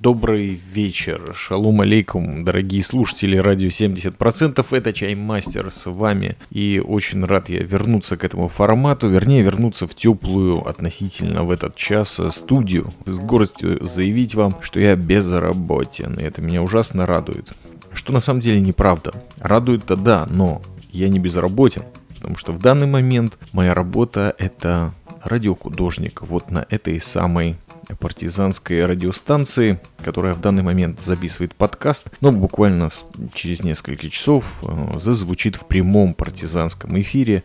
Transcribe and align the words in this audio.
Добрый 0.00 0.58
вечер, 0.72 1.32
шалом 1.34 1.80
алейкум, 1.80 2.44
дорогие 2.44 2.84
слушатели 2.84 3.36
радио 3.36 3.68
70%, 3.68 4.64
это 4.70 4.92
Чаймастер 4.92 5.72
с 5.72 5.90
вами, 5.90 6.36
и 6.50 6.80
очень 6.82 7.24
рад 7.24 7.48
я 7.48 7.62
вернуться 7.62 8.16
к 8.16 8.22
этому 8.22 8.46
формату, 8.46 9.08
вернее 9.08 9.42
вернуться 9.42 9.88
в 9.88 9.96
теплую 9.96 10.66
относительно 10.66 11.42
в 11.42 11.50
этот 11.50 11.74
час 11.74 12.20
студию, 12.30 12.92
с 13.06 13.18
гордостью 13.18 13.84
заявить 13.84 14.36
вам, 14.36 14.56
что 14.62 14.78
я 14.78 14.94
безработен, 14.94 16.14
и 16.14 16.22
это 16.22 16.42
меня 16.42 16.62
ужасно 16.62 17.04
радует. 17.04 17.48
Что 17.92 18.12
на 18.12 18.20
самом 18.20 18.40
деле 18.40 18.60
неправда. 18.60 19.12
Радует-то 19.38 19.96
да, 19.96 20.28
но 20.30 20.62
я 20.92 21.08
не 21.08 21.18
безработен, 21.18 21.82
потому 22.18 22.36
что 22.36 22.52
в 22.52 22.58
данный 22.58 22.86
момент 22.86 23.38
моя 23.52 23.74
работа 23.74 24.34
это 24.38 24.92
радиохудожник 25.22 26.22
вот 26.22 26.50
на 26.50 26.66
этой 26.68 27.00
самой 27.00 27.56
партизанской 28.00 28.84
радиостанции, 28.84 29.80
которая 30.04 30.34
в 30.34 30.40
данный 30.40 30.62
момент 30.62 31.00
записывает 31.00 31.54
подкаст, 31.54 32.08
но 32.20 32.32
буквально 32.32 32.88
через 33.32 33.62
несколько 33.62 34.10
часов 34.10 34.62
э, 34.62 34.98
зазвучит 34.98 35.56
в 35.56 35.66
прямом 35.66 36.14
партизанском 36.14 37.00
эфире. 37.00 37.44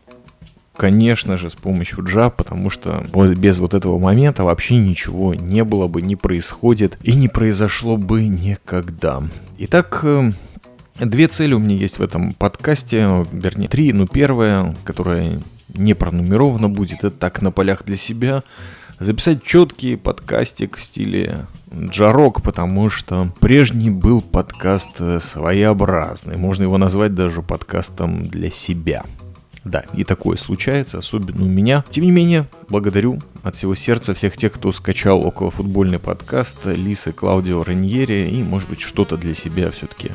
Конечно 0.76 1.38
же, 1.38 1.50
с 1.50 1.56
помощью 1.56 2.04
джа, 2.04 2.32
потому 2.32 2.72
что 2.72 3.06
без 3.38 3.60
вот 3.60 3.76
этого 3.76 4.00
момента 4.00 4.44
вообще 4.44 4.76
ничего 4.76 5.36
не 5.36 5.64
было 5.64 5.88
бы, 5.88 6.02
не 6.02 6.16
происходит 6.16 6.98
и 7.04 7.14
не 7.14 7.28
произошло 7.28 7.96
бы 7.96 8.28
никогда. 8.28 9.24
Итак, 9.60 10.00
э, 10.04 10.32
Две 11.00 11.28
цели 11.28 11.54
у 11.54 11.60
меня 11.60 11.76
есть 11.76 11.98
в 11.98 12.04
этом 12.04 12.34
подкасте, 12.34 13.26
вернее 13.32 13.68
три. 13.68 13.92
Ну, 13.94 14.08
первая, 14.08 14.76
которая 14.84 15.42
не 15.74 15.96
пронумерована 15.96 16.70
будет, 16.70 17.00
это 17.00 17.12
так 17.12 17.42
на 17.42 17.52
полях 17.52 17.84
для 17.84 17.96
себя 17.96 18.44
записать 19.00 19.44
четкий 19.44 19.96
подкастик 19.96 20.78
в 20.78 20.82
стиле 20.82 21.48
джарок, 21.74 22.44
потому 22.44 22.92
что 22.92 23.32
прежний 23.40 23.90
был 23.90 24.22
подкаст 24.22 24.90
э, 25.00 25.20
своеобразный. 25.20 26.38
Можно 26.38 26.64
его 26.64 26.78
назвать 26.78 27.16
даже 27.16 27.42
подкастом 27.42 28.28
для 28.28 28.52
себя. 28.52 29.04
Да, 29.64 29.84
и 29.94 30.04
такое 30.04 30.38
случается, 30.38 31.00
особенно 31.00 31.44
у 31.44 31.48
меня. 31.48 31.84
Тем 31.90 32.04
не 32.04 32.12
менее, 32.12 32.48
благодарю 32.70 33.20
от 33.42 33.56
всего 33.56 33.74
сердца 33.74 34.14
всех 34.14 34.38
тех, 34.38 34.54
кто 34.54 34.72
скачал 34.72 35.26
околофутбольный 35.26 36.00
подкаст 36.00 36.58
Лисы 36.66 37.14
Клаудио 37.14 37.64
Реньери 37.64 38.30
и, 38.30 38.44
может 38.44 38.70
быть, 38.70 38.82
что-то 38.82 39.18
для 39.18 39.34
себя 39.34 39.72
все-таки 39.72 40.12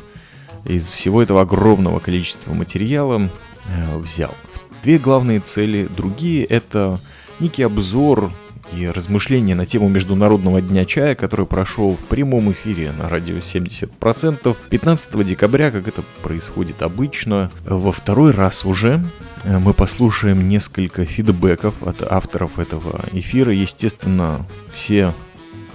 из 0.65 0.87
всего 0.87 1.21
этого 1.21 1.41
огромного 1.41 1.99
количества 1.99 2.53
материала 2.53 3.29
э, 3.67 3.97
взял. 3.97 4.35
Две 4.83 4.97
главные 4.97 5.39
цели. 5.39 5.89
Другие— 5.95 6.45
это 6.45 6.99
некий 7.39 7.63
обзор 7.63 8.31
и 8.73 8.87
размышления 8.87 9.55
на 9.55 9.65
тему 9.65 9.89
Международного 9.89 10.61
дня 10.61 10.85
чая, 10.85 11.15
который 11.15 11.45
прошел 11.45 11.95
в 11.95 12.05
прямом 12.05 12.51
эфире 12.51 12.91
на 12.91 13.09
радио 13.09 13.37
70% 13.37 14.55
15 14.69 15.25
декабря, 15.25 15.71
как 15.71 15.87
это 15.87 16.03
происходит 16.21 16.81
обычно. 16.81 17.51
Во 17.65 17.91
второй 17.91 18.31
раз 18.31 18.65
уже 18.65 19.03
э, 19.43 19.57
мы 19.57 19.73
послушаем 19.73 20.47
несколько 20.47 21.05
фидбэков 21.05 21.81
от 21.83 22.01
авторов 22.01 22.59
этого 22.59 23.05
эфира. 23.11 23.53
Естественно, 23.53 24.45
все, 24.71 25.13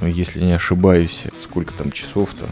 если 0.01 0.41
не 0.41 0.53
ошибаюсь, 0.53 1.25
сколько 1.43 1.73
там 1.75 1.91
часов-то, 1.91 2.47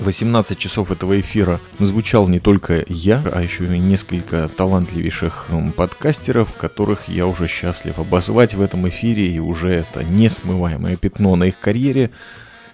18 0.00 0.58
часов 0.58 0.90
этого 0.90 1.20
эфира 1.20 1.60
звучал 1.78 2.26
не 2.26 2.40
только 2.40 2.84
я, 2.88 3.22
а 3.32 3.42
еще 3.42 3.64
и 3.64 3.78
несколько 3.78 4.48
талантливейших 4.48 5.48
подкастеров, 5.76 6.56
которых 6.56 7.08
я 7.08 7.26
уже 7.26 7.46
счастлив 7.48 7.98
обозвать 7.98 8.54
в 8.54 8.62
этом 8.62 8.88
эфире, 8.88 9.30
и 9.30 9.38
уже 9.38 9.70
это 9.70 10.02
несмываемое 10.02 10.96
пятно 10.96 11.36
на 11.36 11.44
их 11.44 11.60
карьере. 11.60 12.10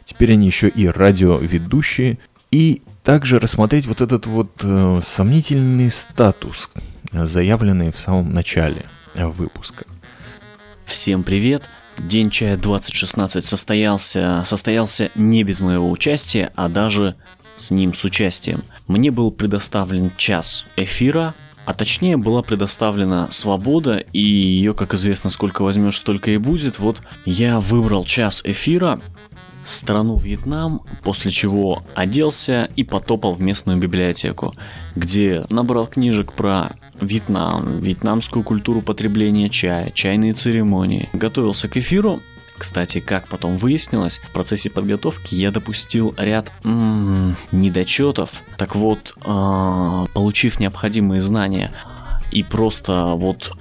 Теперь 0.04 0.32
они 0.32 0.46
еще 0.46 0.68
и 0.68 0.86
радиоведущие. 0.86 2.18
И 2.52 2.82
также 3.02 3.40
рассмотреть 3.40 3.86
вот 3.86 4.00
этот 4.00 4.26
вот 4.26 4.50
э, 4.62 5.00
сомнительный 5.04 5.90
статус, 5.90 6.70
заявленный 7.12 7.92
в 7.92 7.98
самом 7.98 8.32
начале 8.32 8.86
выпуска. 9.14 9.84
Всем 10.84 11.24
привет! 11.24 11.68
День 11.98 12.30
чая 12.30 12.56
2016 12.56 13.44
состоялся, 13.44 14.42
состоялся 14.46 15.10
не 15.14 15.42
без 15.42 15.60
моего 15.60 15.90
участия, 15.90 16.52
а 16.54 16.68
даже 16.68 17.16
с 17.56 17.70
ним 17.70 17.94
с 17.94 18.04
участием. 18.04 18.64
Мне 18.86 19.10
был 19.10 19.30
предоставлен 19.30 20.12
час 20.16 20.66
эфира, 20.76 21.34
а 21.64 21.74
точнее 21.74 22.16
была 22.16 22.42
предоставлена 22.42 23.30
свобода, 23.30 23.96
и 23.96 24.20
ее, 24.20 24.72
как 24.72 24.94
известно, 24.94 25.30
сколько 25.30 25.62
возьмешь, 25.62 25.98
столько 25.98 26.30
и 26.30 26.36
будет. 26.36 26.78
Вот 26.78 27.00
я 27.24 27.58
выбрал 27.58 28.04
час 28.04 28.42
эфира, 28.44 29.00
страну 29.66 30.16
Вьетнам, 30.16 30.80
после 31.02 31.30
чего 31.30 31.82
оделся 31.94 32.70
и 32.76 32.84
потопал 32.84 33.34
в 33.34 33.42
местную 33.42 33.78
библиотеку, 33.78 34.54
где 34.94 35.44
набрал 35.50 35.86
книжек 35.86 36.32
про 36.32 36.76
Вьетнам, 37.00 37.80
вьетнамскую 37.80 38.42
культуру 38.42 38.80
потребления 38.80 39.50
чая, 39.50 39.90
чайные 39.90 40.32
церемонии. 40.32 41.10
Готовился 41.12 41.68
к 41.68 41.76
эфиру, 41.76 42.22
кстати, 42.56 43.00
как 43.00 43.28
потом 43.28 43.58
выяснилось, 43.58 44.18
в 44.18 44.30
процессе 44.30 44.70
подготовки 44.70 45.34
я 45.34 45.50
допустил 45.50 46.14
ряд 46.16 46.52
м-м, 46.64 47.36
недочетов. 47.52 48.42
Так 48.56 48.74
вот, 48.74 49.14
э- 49.24 50.06
получив 50.14 50.58
необходимые 50.58 51.20
знания 51.20 51.72
и 52.30 52.42
просто 52.42 53.12
вот 53.14 53.52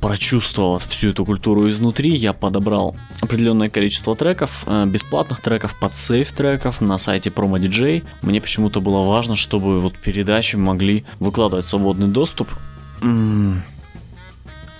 прочувствовав 0.00 0.86
всю 0.86 1.10
эту 1.10 1.24
культуру 1.24 1.68
изнутри, 1.68 2.10
я 2.10 2.32
подобрал 2.32 2.96
определенное 3.20 3.70
количество 3.70 4.16
треков, 4.16 4.64
э, 4.66 4.86
бесплатных 4.86 5.40
треков, 5.40 5.78
под 5.78 5.96
сейф 5.96 6.32
треков 6.32 6.80
на 6.80 6.98
сайте 6.98 7.30
Promo 7.30 7.58
DJ. 7.58 8.02
Мне 8.22 8.40
почему-то 8.40 8.80
было 8.80 9.04
важно, 9.04 9.36
чтобы 9.36 9.80
вот 9.80 9.96
передачи 9.96 10.56
могли 10.56 11.04
выкладывать 11.18 11.64
свободный 11.64 12.08
доступ 12.08 12.48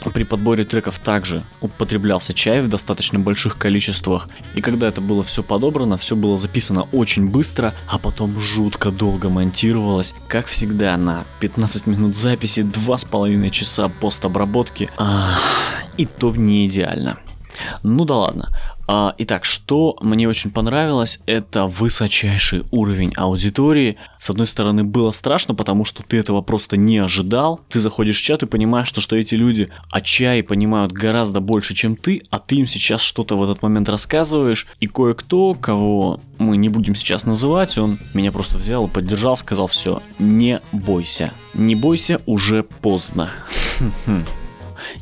при 0.08 0.22
подборе 0.22 0.64
треков 0.64 0.98
также 0.98 1.44
употреблялся 1.60 2.32
чай 2.32 2.62
в 2.62 2.68
достаточно 2.68 3.18
больших 3.18 3.58
количествах, 3.58 4.28
и 4.54 4.62
когда 4.62 4.88
это 4.88 5.02
было 5.02 5.22
все 5.22 5.42
подобрано, 5.42 5.98
все 5.98 6.16
было 6.16 6.38
записано 6.38 6.88
очень 6.92 7.28
быстро, 7.28 7.74
а 7.86 7.98
потом 7.98 8.40
жутко 8.40 8.90
долго 8.90 9.28
монтировалось, 9.28 10.14
как 10.28 10.46
всегда 10.46 10.96
на 10.96 11.24
15 11.40 11.86
минут 11.86 12.16
записи, 12.16 12.60
2,5 12.60 13.50
часа 13.50 13.90
постобработки, 13.90 14.88
а, 14.96 15.38
и 15.98 16.06
то 16.06 16.34
не 16.34 16.66
идеально. 16.66 17.18
Ну 17.82 18.06
да 18.06 18.16
ладно. 18.16 18.48
А, 18.92 19.14
итак, 19.18 19.44
что 19.44 19.96
мне 20.00 20.28
очень 20.28 20.50
понравилось, 20.50 21.20
это 21.26 21.66
высочайший 21.66 22.64
уровень 22.72 23.12
аудитории. 23.14 23.98
С 24.18 24.30
одной 24.30 24.48
стороны, 24.48 24.82
было 24.82 25.12
страшно, 25.12 25.54
потому 25.54 25.84
что 25.84 26.02
ты 26.02 26.16
этого 26.16 26.42
просто 26.42 26.76
не 26.76 26.98
ожидал. 26.98 27.60
Ты 27.68 27.78
заходишь 27.78 28.18
в 28.18 28.22
чат 28.24 28.42
и 28.42 28.46
понимаешь, 28.46 28.88
что, 28.88 29.00
что 29.00 29.14
эти 29.14 29.36
люди 29.36 29.68
о 29.92 30.00
чае 30.00 30.42
понимают 30.42 30.90
гораздо 30.90 31.38
больше, 31.38 31.72
чем 31.72 31.94
ты, 31.94 32.22
а 32.30 32.40
ты 32.40 32.56
им 32.56 32.66
сейчас 32.66 33.00
что-то 33.00 33.36
в 33.36 33.44
этот 33.44 33.62
момент 33.62 33.88
рассказываешь. 33.88 34.66
И 34.80 34.88
кое-кто, 34.88 35.54
кого 35.54 36.18
мы 36.38 36.56
не 36.56 36.68
будем 36.68 36.96
сейчас 36.96 37.24
называть, 37.24 37.78
он 37.78 38.00
меня 38.12 38.32
просто 38.32 38.58
взял 38.58 38.88
и 38.88 38.90
поддержал, 38.90 39.36
сказал, 39.36 39.68
все, 39.68 40.02
не 40.18 40.60
бойся. 40.72 41.32
Не 41.54 41.76
бойся, 41.76 42.20
уже 42.26 42.64
поздно. 42.64 43.30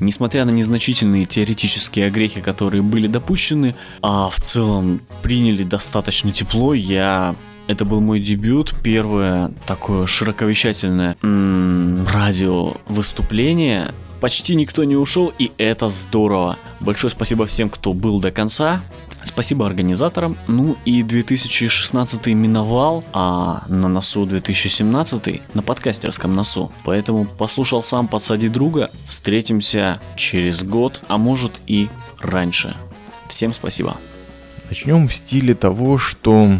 Несмотря 0.00 0.44
на 0.44 0.50
незначительные 0.50 1.25
теоретические 1.25 2.06
огрехи, 2.06 2.41
которые 2.41 2.82
были 2.82 3.06
допущены, 3.06 3.75
а 4.03 4.28
в 4.31 4.41
целом 4.41 5.00
приняли 5.22 5.62
достаточно 5.62 6.32
тепло, 6.32 6.75
я 6.75 7.34
это 7.69 7.84
был 7.84 8.00
мой 8.00 8.19
дебют, 8.19 8.75
первое 8.82 9.53
такое 9.66 10.06
широковещательное 10.06 11.16
м-м, 11.22 12.06
радио 12.06 12.75
выступление. 12.88 13.93
Почти 14.21 14.56
никто 14.56 14.84
не 14.84 14.97
ушел, 14.97 15.32
и 15.38 15.53
это 15.59 15.91
здорово. 15.91 16.58
Большое 16.81 17.11
спасибо 17.11 17.46
всем, 17.46 17.69
кто 17.69 17.93
был 17.93 18.20
до 18.20 18.32
конца. 18.32 18.82
Спасибо 19.25 19.67
организаторам. 19.67 20.37
Ну 20.47 20.76
и 20.85 21.03
2016 21.03 22.26
миновал, 22.29 23.05
а 23.12 23.65
на 23.69 23.88
носу 23.88 24.26
2017 24.26 25.55
на 25.55 25.62
подкастерском 25.62 26.35
носу. 26.35 26.73
Поэтому 26.85 27.25
послушал 27.25 27.82
сам 27.82 28.09
«Подсади 28.09 28.49
друга». 28.49 28.91
Встретимся 29.06 30.00
через 30.17 30.65
год, 30.65 31.03
а 31.09 31.19
может 31.19 31.53
и 31.67 31.88
раньше. 32.20 32.76
Всем 33.29 33.53
спасибо. 33.53 33.97
Начнем 34.69 35.09
в 35.09 35.15
стиле 35.15 35.55
того, 35.55 35.99
что 35.99 36.59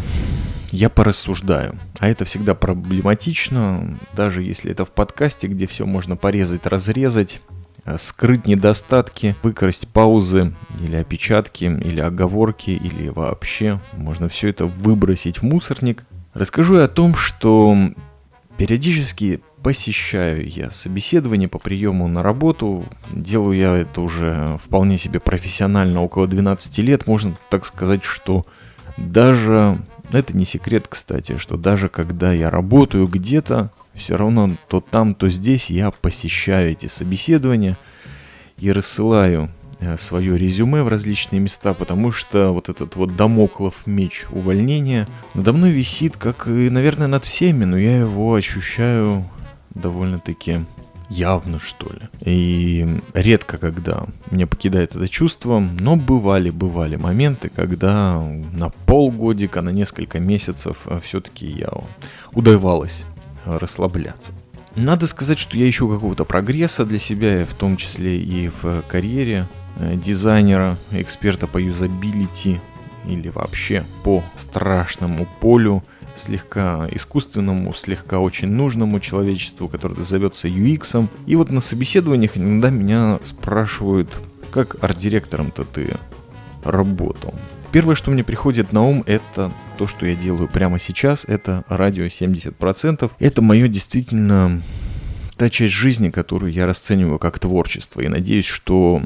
я 0.71 0.89
порассуждаю. 0.89 1.77
А 1.99 2.07
это 2.07 2.25
всегда 2.25 2.55
проблематично, 2.55 3.97
даже 4.15 4.41
если 4.41 4.71
это 4.71 4.85
в 4.85 4.91
подкасте, 4.91 5.47
где 5.47 5.67
все 5.67 5.85
можно 5.85 6.15
порезать, 6.15 6.65
разрезать. 6.65 7.41
Э, 7.89 7.97
скрыть 7.97 8.45
недостатки, 8.45 9.35
выкрасть 9.41 9.87
паузы 9.87 10.53
или 10.79 10.95
опечатки, 10.95 11.65
или 11.65 11.99
оговорки, 11.99 12.69
или 12.69 13.09
вообще 13.09 13.79
можно 13.93 14.29
все 14.29 14.49
это 14.49 14.65
выбросить 14.65 15.39
в 15.39 15.43
мусорник. 15.43 16.05
Расскажу 16.33 16.77
я 16.77 16.85
о 16.85 16.87
том, 16.87 17.15
что 17.15 17.75
периодически 18.57 19.41
посещаю 19.63 20.47
я 20.47 20.69
собеседование 20.71 21.47
по 21.47 21.57
приему 21.57 22.07
на 22.07 22.21
работу. 22.21 22.85
Делаю 23.11 23.57
я 23.57 23.75
это 23.77 24.01
уже 24.01 24.57
вполне 24.63 24.97
себе 24.97 25.19
профессионально, 25.19 26.03
около 26.03 26.27
12 26.27 26.77
лет. 26.79 27.07
Можно 27.07 27.35
так 27.49 27.65
сказать, 27.65 28.03
что 28.03 28.45
даже, 28.97 29.79
это 30.11 30.37
не 30.37 30.45
секрет, 30.45 30.85
кстати, 30.87 31.37
что 31.37 31.57
даже 31.57 31.89
когда 31.89 32.31
я 32.33 32.49
работаю 32.49 33.07
где-то, 33.07 33.71
все 33.99 34.15
равно 34.15 34.51
то 34.67 34.81
там, 34.81 35.13
то 35.13 35.29
здесь 35.29 35.69
я 35.69 35.91
посещаю 35.91 36.71
эти 36.71 36.87
собеседования 36.87 37.77
и 38.57 38.71
рассылаю 38.71 39.49
э, 39.79 39.97
свое 39.97 40.37
резюме 40.37 40.81
в 40.81 40.87
различные 40.87 41.39
места, 41.39 41.73
потому 41.73 42.11
что 42.11 42.51
вот 42.51 42.69
этот 42.69 42.95
вот 42.95 43.15
домоклов 43.15 43.85
меч 43.85 44.25
увольнения 44.31 45.07
надо 45.35 45.53
мной 45.53 45.71
висит, 45.71 46.17
как 46.17 46.47
и, 46.47 46.69
наверное, 46.69 47.07
над 47.07 47.25
всеми, 47.25 47.65
но 47.65 47.77
я 47.77 47.99
его 47.99 48.33
ощущаю 48.33 49.29
довольно-таки 49.75 50.65
явно, 51.09 51.59
что 51.59 51.87
ли. 51.91 52.01
И 52.21 52.87
редко, 53.13 53.57
когда 53.57 54.05
меня 54.31 54.47
покидает 54.47 54.95
это 54.95 55.07
чувство, 55.07 55.59
но 55.59 55.95
бывали, 55.95 56.51
бывали 56.51 56.95
моменты, 56.95 57.49
когда 57.53 58.23
на 58.53 58.69
полгодика, 58.85 59.61
на 59.61 59.69
несколько 59.69 60.19
месяцев 60.19 60.77
э, 60.85 60.99
все-таки 61.03 61.47
я 61.47 61.69
удавалось 62.31 63.05
расслабляться. 63.45 64.31
Надо 64.75 65.07
сказать, 65.07 65.39
что 65.39 65.57
я 65.57 65.69
ищу 65.69 65.89
какого-то 65.89 66.25
прогресса 66.25 66.85
для 66.85 66.99
себя, 66.99 67.45
в 67.45 67.53
том 67.55 67.75
числе 67.75 68.17
и 68.17 68.49
в 68.61 68.83
карьере 68.87 69.47
э, 69.77 69.95
дизайнера, 69.95 70.77
эксперта 70.91 71.47
по 71.47 71.57
юзабилити 71.57 72.61
или 73.07 73.29
вообще 73.29 73.83
по 74.03 74.23
страшному 74.35 75.27
полю 75.39 75.83
слегка 76.15 76.87
искусственному, 76.91 77.73
слегка 77.73 78.19
очень 78.19 78.49
нужному 78.49 78.99
человечеству, 78.99 79.67
который 79.67 80.03
зовется 80.03 80.47
UX. 80.47 81.07
И 81.25 81.35
вот 81.35 81.49
на 81.49 81.61
собеседованиях 81.61 82.37
иногда 82.37 82.69
меня 82.69 83.19
спрашивают, 83.23 84.09
как 84.51 84.83
арт-директором-то 84.83 85.63
ты 85.63 85.95
работал. 86.63 87.33
Первое, 87.71 87.95
что 87.95 88.11
мне 88.11 88.23
приходит 88.23 88.73
на 88.73 88.83
ум, 88.83 89.03
это 89.05 89.51
то, 89.79 89.87
что 89.87 90.05
я 90.05 90.13
делаю 90.13 90.49
прямо 90.49 90.77
сейчас, 90.77 91.23
это 91.25 91.63
радио 91.69 92.03
70%. 92.03 93.09
Это 93.17 93.41
мое 93.41 93.69
действительно 93.69 94.61
та 95.37 95.49
часть 95.49 95.73
жизни, 95.73 96.09
которую 96.09 96.51
я 96.51 96.65
расцениваю 96.65 97.17
как 97.17 97.39
творчество. 97.39 98.01
И 98.01 98.09
надеюсь, 98.09 98.45
что 98.45 99.01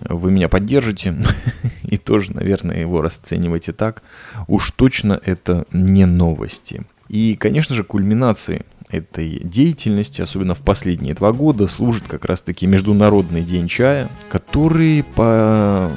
вы 0.00 0.32
меня 0.32 0.48
поддержите 0.48 1.14
и 1.84 1.96
тоже, 1.96 2.32
наверное, 2.32 2.80
его 2.80 3.02
расцениваете 3.02 3.72
так. 3.72 4.02
Уж 4.48 4.72
точно 4.72 5.20
это 5.24 5.64
не 5.70 6.06
новости. 6.06 6.82
И, 7.08 7.36
конечно 7.36 7.76
же, 7.76 7.84
кульминацией 7.84 8.62
этой 8.88 9.38
деятельности, 9.44 10.22
особенно 10.22 10.56
в 10.56 10.62
последние 10.62 11.14
два 11.14 11.32
года, 11.32 11.68
служит 11.68 12.02
как 12.08 12.24
раз-таки 12.24 12.66
Международный 12.66 13.42
день 13.42 13.68
чая, 13.68 14.10
который 14.28 15.04
по 15.04 15.92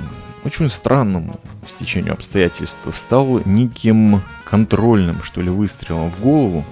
очень 0.48 0.70
странному 0.70 1.40
стечению 1.68 2.14
обстоятельств 2.14 2.88
стал 2.94 3.42
неким 3.46 4.22
контрольным, 4.46 5.22
что 5.22 5.42
ли, 5.42 5.50
выстрелом 5.50 6.10
в 6.10 6.22
голову. 6.22 6.66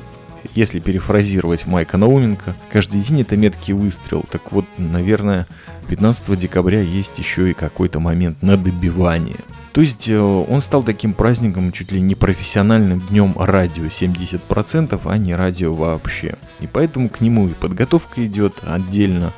Если 0.53 0.79
перефразировать 0.79 1.65
Майка 1.65 1.97
Науменко, 1.97 2.55
каждый 2.71 3.01
день 3.01 3.21
это 3.21 3.35
меткий 3.35 3.73
выстрел. 3.73 4.23
Так 4.31 4.51
вот, 4.51 4.65
наверное, 4.77 5.47
15 5.89 6.37
декабря 6.39 6.81
есть 6.81 7.19
еще 7.19 7.51
и 7.51 7.53
какой-то 7.53 7.99
момент 7.99 8.41
на 8.41 8.55
добивание. 8.55 9.39
То 9.73 9.81
есть 9.81 10.07
э, 10.07 10.17
он 10.17 10.61
стал 10.61 10.83
таким 10.83 11.13
праздником 11.13 11.73
чуть 11.73 11.91
ли 11.91 11.99
не 11.99 12.15
профессиональным 12.15 13.01
днем 13.01 13.33
радио 13.37 13.85
70%, 13.85 15.01
а 15.03 15.17
не 15.17 15.35
радио 15.35 15.73
вообще. 15.73 16.35
И 16.61 16.67
поэтому 16.67 17.09
к 17.09 17.19
нему 17.19 17.49
и 17.49 17.53
подготовка 17.53 18.25
идет 18.25 18.53
отдельно, 18.63 19.33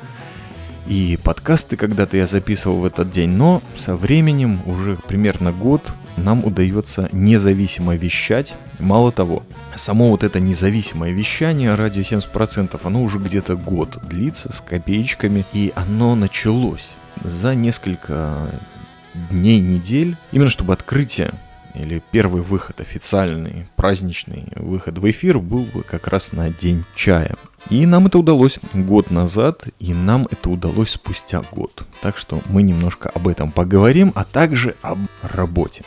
и 0.88 1.18
подкасты 1.22 1.76
когда-то 1.76 2.16
я 2.16 2.26
записывал 2.26 2.78
в 2.78 2.84
этот 2.86 3.10
день, 3.10 3.30
но 3.30 3.62
со 3.76 3.94
временем, 3.94 4.60
уже 4.66 4.96
примерно 4.96 5.52
год, 5.52 5.92
нам 6.16 6.44
удается 6.44 7.08
независимо 7.12 7.94
вещать. 7.94 8.54
Мало 8.78 9.12
того, 9.12 9.42
само 9.76 10.08
вот 10.08 10.24
это 10.24 10.40
независимое 10.40 11.12
вещание, 11.12 11.74
радио 11.74 12.02
70%, 12.02 12.80
оно 12.82 13.02
уже 13.02 13.18
где-то 13.18 13.56
год 13.56 13.98
длится 14.02 14.52
с 14.52 14.60
копеечками, 14.60 15.44
и 15.52 15.72
оно 15.76 16.14
началось 16.14 16.88
за 17.22 17.54
несколько 17.54 18.48
дней, 19.30 19.60
недель, 19.60 20.16
именно 20.32 20.50
чтобы 20.50 20.72
открытие 20.72 21.32
или 21.74 22.02
первый 22.10 22.42
выход 22.42 22.80
официальный, 22.80 23.66
праздничный 23.76 24.46
выход 24.56 24.98
в 24.98 25.10
эфир 25.10 25.38
был 25.38 25.64
бы 25.64 25.82
как 25.82 26.08
раз 26.08 26.32
на 26.32 26.50
День 26.50 26.84
чая. 26.96 27.36
И 27.70 27.84
нам 27.84 28.06
это 28.06 28.18
удалось 28.18 28.58
год 28.72 29.10
назад, 29.10 29.64
и 29.78 29.92
нам 29.92 30.26
это 30.30 30.48
удалось 30.48 30.90
спустя 30.90 31.42
год. 31.52 31.84
Так 32.00 32.16
что 32.16 32.40
мы 32.46 32.62
немножко 32.62 33.10
об 33.10 33.28
этом 33.28 33.50
поговорим, 33.50 34.12
а 34.14 34.24
также 34.24 34.74
об 34.80 34.98
работе. 35.22 35.84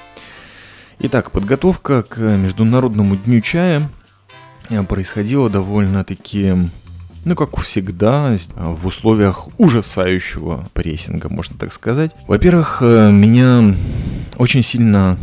Итак, 0.99 1.31
подготовка 1.31 2.03
к 2.03 2.19
Международному 2.19 3.15
дню 3.15 3.41
чая 3.41 3.89
э, 4.69 4.83
происходила 4.83 5.49
довольно-таки, 5.49 6.53
ну 7.25 7.35
как 7.35 7.57
всегда, 7.57 8.37
в 8.55 8.85
условиях 8.85 9.47
ужасающего 9.57 10.67
прессинга, 10.73 11.29
можно 11.29 11.57
так 11.57 11.73
сказать. 11.73 12.11
Во-первых, 12.27 12.77
э, 12.81 13.09
меня 13.11 13.75
очень 14.37 14.61
сильно 14.61 15.17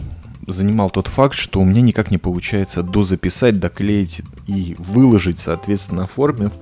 занимал 0.53 0.91
тот 0.91 1.07
факт, 1.07 1.35
что 1.35 1.61
у 1.61 1.65
меня 1.65 1.81
никак 1.81 2.11
не 2.11 2.19
получается 2.19 2.83
дозаписать, 2.83 3.61
доклеить 3.61 4.23
и 4.47 4.75
выложить, 4.79 5.39
соответственно, 5.39 6.05
оформив 6.05 6.53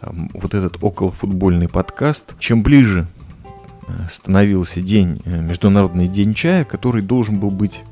вот 0.00 0.54
этот 0.54 0.78
околофутбольный 0.82 1.68
подкаст. 1.68 2.34
Чем 2.38 2.62
ближе 2.62 3.06
э, 3.86 3.92
становился 4.10 4.80
день, 4.80 5.20
э, 5.24 5.40
Международный 5.40 6.08
день 6.08 6.34
чая, 6.34 6.64
который 6.64 7.02
должен 7.02 7.38
был 7.38 7.50
быть 7.50 7.82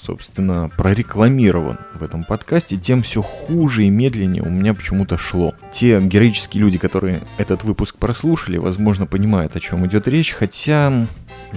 собственно, 0.00 0.70
прорекламирован 0.76 1.78
в 1.94 2.02
этом 2.02 2.22
подкасте, 2.22 2.76
тем 2.76 3.02
все 3.02 3.22
хуже 3.22 3.84
и 3.84 3.90
медленнее 3.90 4.42
у 4.42 4.50
меня 4.50 4.74
почему-то 4.74 5.16
шло. 5.16 5.54
Те 5.72 6.00
героические 6.00 6.62
люди, 6.62 6.76
которые 6.76 7.22
этот 7.38 7.64
выпуск 7.64 7.96
прослушали, 7.96 8.58
возможно, 8.58 9.06
понимают, 9.06 9.56
о 9.56 9.60
чем 9.60 9.86
идет 9.86 10.06
речь, 10.06 10.32
хотя 10.32 11.06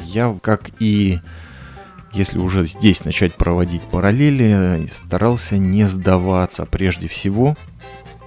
я, 0.05 0.37
как 0.41 0.69
и 0.79 1.19
если 2.13 2.39
уже 2.39 2.65
здесь 2.65 3.05
начать 3.05 3.33
проводить 3.33 3.81
параллели, 3.83 4.89
старался 4.93 5.57
не 5.57 5.87
сдаваться 5.87 6.65
прежде 6.65 7.07
всего, 7.07 7.55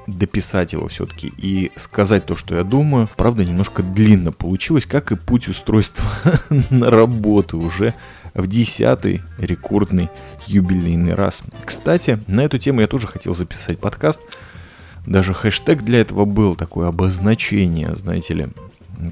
дописать 0.07 0.73
его 0.73 0.89
все-таки 0.89 1.33
и 1.37 1.73
сказать 1.77 2.27
то, 2.27 2.37
что 2.37 2.55
я 2.55 2.65
думаю. 2.65 3.09
Правда, 3.17 3.45
немножко 3.45 3.83
длинно 3.83 4.33
получилось, 4.33 4.87
как 4.87 5.13
и 5.13 5.17
путь 5.17 5.49
устройства 5.49 6.05
на 6.71 6.91
работу 6.91 7.59
уже 7.59 7.95
в 8.35 8.47
десятый 8.47 9.23
рекордный 9.39 10.09
юбилейный 10.47 11.15
раз. 11.15 11.43
Кстати, 11.65 12.19
на 12.27 12.43
эту 12.43 12.59
тему 12.59 12.81
я 12.81 12.87
тоже 12.87 13.07
хотел 13.07 13.35
записать 13.35 13.79
подкаст. 13.79 14.21
Даже 15.07 15.35
хэштег 15.35 15.83
для 15.83 16.01
этого 16.01 16.25
был, 16.25 16.55
такое 16.55 16.89
обозначение, 16.89 17.95
знаете 17.97 18.35
ли, 18.35 18.49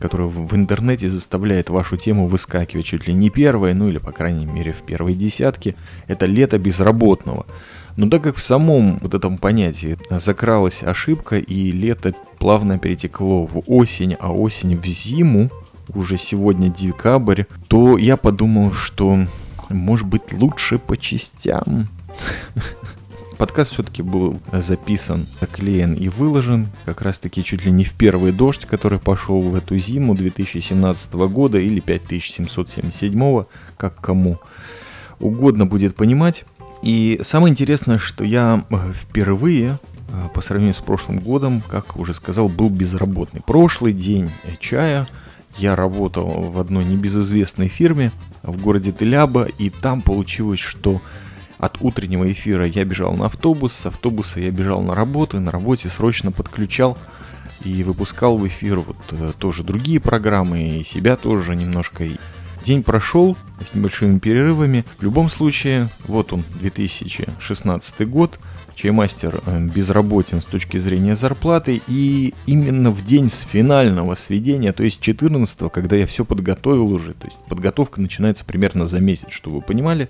которая 0.01 0.29
в 0.29 0.55
интернете 0.55 1.09
заставляет 1.09 1.71
вашу 1.71 1.97
тему 1.97 2.27
выскакивать 2.27 2.87
чуть 2.87 3.07
ли 3.07 3.15
не 3.15 3.31
первой, 3.31 3.75
ну 3.75 3.89
или 3.89 3.99
по 3.99 4.13
крайней 4.13 4.47
мере 4.47 4.73
в 4.73 4.83
первой 4.83 5.15
десятке, 5.15 5.75
это 6.07 6.27
лето 6.27 6.59
безработного. 6.59 7.47
Но 7.97 8.09
так 8.09 8.23
как 8.23 8.37
в 8.37 8.43
самом 8.43 8.99
вот 8.99 9.15
этом 9.15 9.37
понятии 9.37 9.99
закралась 10.11 10.83
ошибка 10.83 11.39
и 11.39 11.71
лето 11.73 12.15
плавно 12.39 12.79
перетекло 12.79 13.45
в 13.47 13.63
осень, 13.67 14.15
а 14.19 14.33
осень 14.33 14.77
в 14.77 14.87
зиму, 14.87 15.51
уже 15.95 16.17
сегодня 16.17 16.69
декабрь, 16.69 17.45
то 17.69 17.99
я 17.99 18.17
подумал, 18.17 18.73
что 18.73 19.19
может 19.69 20.07
быть 20.07 20.33
лучше 20.33 20.79
по 20.79 20.97
частям. 20.97 21.89
Подкаст 23.41 23.73
все-таки 23.73 24.03
был 24.03 24.39
записан, 24.53 25.27
оклеен 25.41 25.95
и 25.95 26.11
выложен 26.11 26.69
как 26.85 27.01
раз-таки 27.01 27.43
чуть 27.43 27.65
ли 27.65 27.73
не 27.73 27.85
в 27.85 27.95
первый 27.95 28.33
дождь, 28.33 28.67
который 28.67 28.99
пошел 28.99 29.41
в 29.41 29.55
эту 29.55 29.79
зиму 29.79 30.15
2017 30.15 31.15
года 31.15 31.59
или 31.59 31.81
5777, 31.81 33.45
как 33.79 33.99
кому 33.99 34.39
угодно 35.21 35.65
будет 35.65 35.97
понимать. 35.97 36.45
И 36.83 37.19
самое 37.23 37.51
интересное, 37.51 37.97
что 37.97 38.25
я 38.25 38.63
э, 38.69 38.93
впервые 38.93 39.79
э, 40.11 40.29
по 40.35 40.43
сравнению 40.43 40.75
с 40.75 40.81
прошлым 40.81 41.19
годом, 41.19 41.63
как 41.67 41.97
уже 41.97 42.13
сказал, 42.13 42.51
был 42.51 42.69
безработный. 42.69 43.41
Прошлый 43.41 43.95
день 43.95 44.31
чая 44.61 45.09
я 45.57 45.77
работал 45.77 46.27
в 46.27 46.61
одной 46.61 46.85
небезызвестной 46.85 47.69
фирме 47.69 48.13
в 48.43 48.61
городе 48.61 48.93
Теляба, 48.93 49.45
и 49.45 49.71
там 49.71 50.03
получилось, 50.03 50.61
что 50.61 51.01
от 51.61 51.77
утреннего 51.81 52.31
эфира 52.31 52.67
я 52.67 52.85
бежал 52.85 53.15
на 53.15 53.27
автобус, 53.27 53.75
с 53.75 53.87
автобуса 53.87 54.41
я 54.41 54.51
бежал 54.51 54.83
на 54.83 54.95
работу, 54.95 55.37
и 55.37 55.41
на 55.41 55.51
работе 55.51 55.89
срочно 55.89 56.33
подключал 56.33 56.97
и 57.65 57.83
выпускал 57.83 58.39
в 58.39 58.47
эфир 58.47 58.81
вот 58.81 58.97
э, 59.11 59.33
тоже 59.39 59.63
другие 59.63 60.01
программы, 60.01 60.79
и 60.79 60.85
себя 60.85 61.17
тоже 61.17 61.55
немножко. 61.55 62.09
День 62.65 62.83
прошел 62.83 63.37
с 63.71 63.75
небольшими 63.75 64.19
перерывами. 64.19 64.85
В 64.99 65.03
любом 65.03 65.31
случае, 65.31 65.89
вот 66.07 66.33
он, 66.33 66.45
2016 66.61 68.09
год, 68.09 68.39
чаймастер 68.75 69.41
э, 69.45 69.61
безработен 69.67 70.41
с 70.41 70.47
точки 70.47 70.79
зрения 70.79 71.17
зарплаты, 71.17 71.83
и 71.87 72.33
именно 72.47 72.91
в 72.91 73.05
день 73.05 73.31
с 73.31 73.41
финального 73.41 74.15
сведения, 74.15 74.73
то 74.73 74.83
есть 74.83 75.01
14 75.01 75.71
когда 75.71 75.97
я 75.97 76.07
все 76.07 76.25
подготовил 76.25 76.91
уже, 76.91 77.13
то 77.13 77.27
есть 77.27 77.39
подготовка 77.49 78.01
начинается 78.01 78.45
примерно 78.45 78.87
за 78.87 79.01
месяц, 79.01 79.29
чтобы 79.31 79.57
вы 79.57 79.63
понимали, 79.63 80.09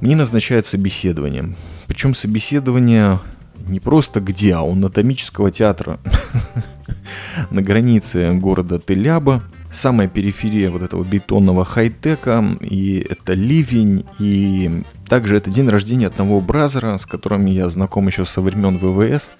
мне 0.00 0.16
назначают 0.16 0.66
собеседование. 0.66 1.54
Причем 1.86 2.14
собеседование 2.14 3.20
не 3.66 3.80
просто 3.80 4.20
где, 4.20 4.54
а 4.54 4.62
у 4.62 4.72
анатомического 4.72 5.50
театра 5.50 6.00
на 7.50 7.62
границе 7.62 8.32
города 8.32 8.78
Теляба 8.78 9.42
самая 9.72 10.08
периферия 10.08 10.70
вот 10.70 10.82
этого 10.82 11.04
бетонного 11.04 11.64
хай-тека, 11.64 12.44
и 12.60 13.06
это 13.08 13.34
ливень, 13.34 14.04
и 14.18 14.82
также 15.08 15.36
это 15.36 15.50
день 15.50 15.68
рождения 15.68 16.08
одного 16.08 16.40
бразера, 16.40 16.98
с 16.98 17.06
которым 17.06 17.46
я 17.46 17.68
знаком 17.68 18.06
еще 18.06 18.24
со 18.24 18.40
времен 18.40 18.78
ВВС. 18.78 19.30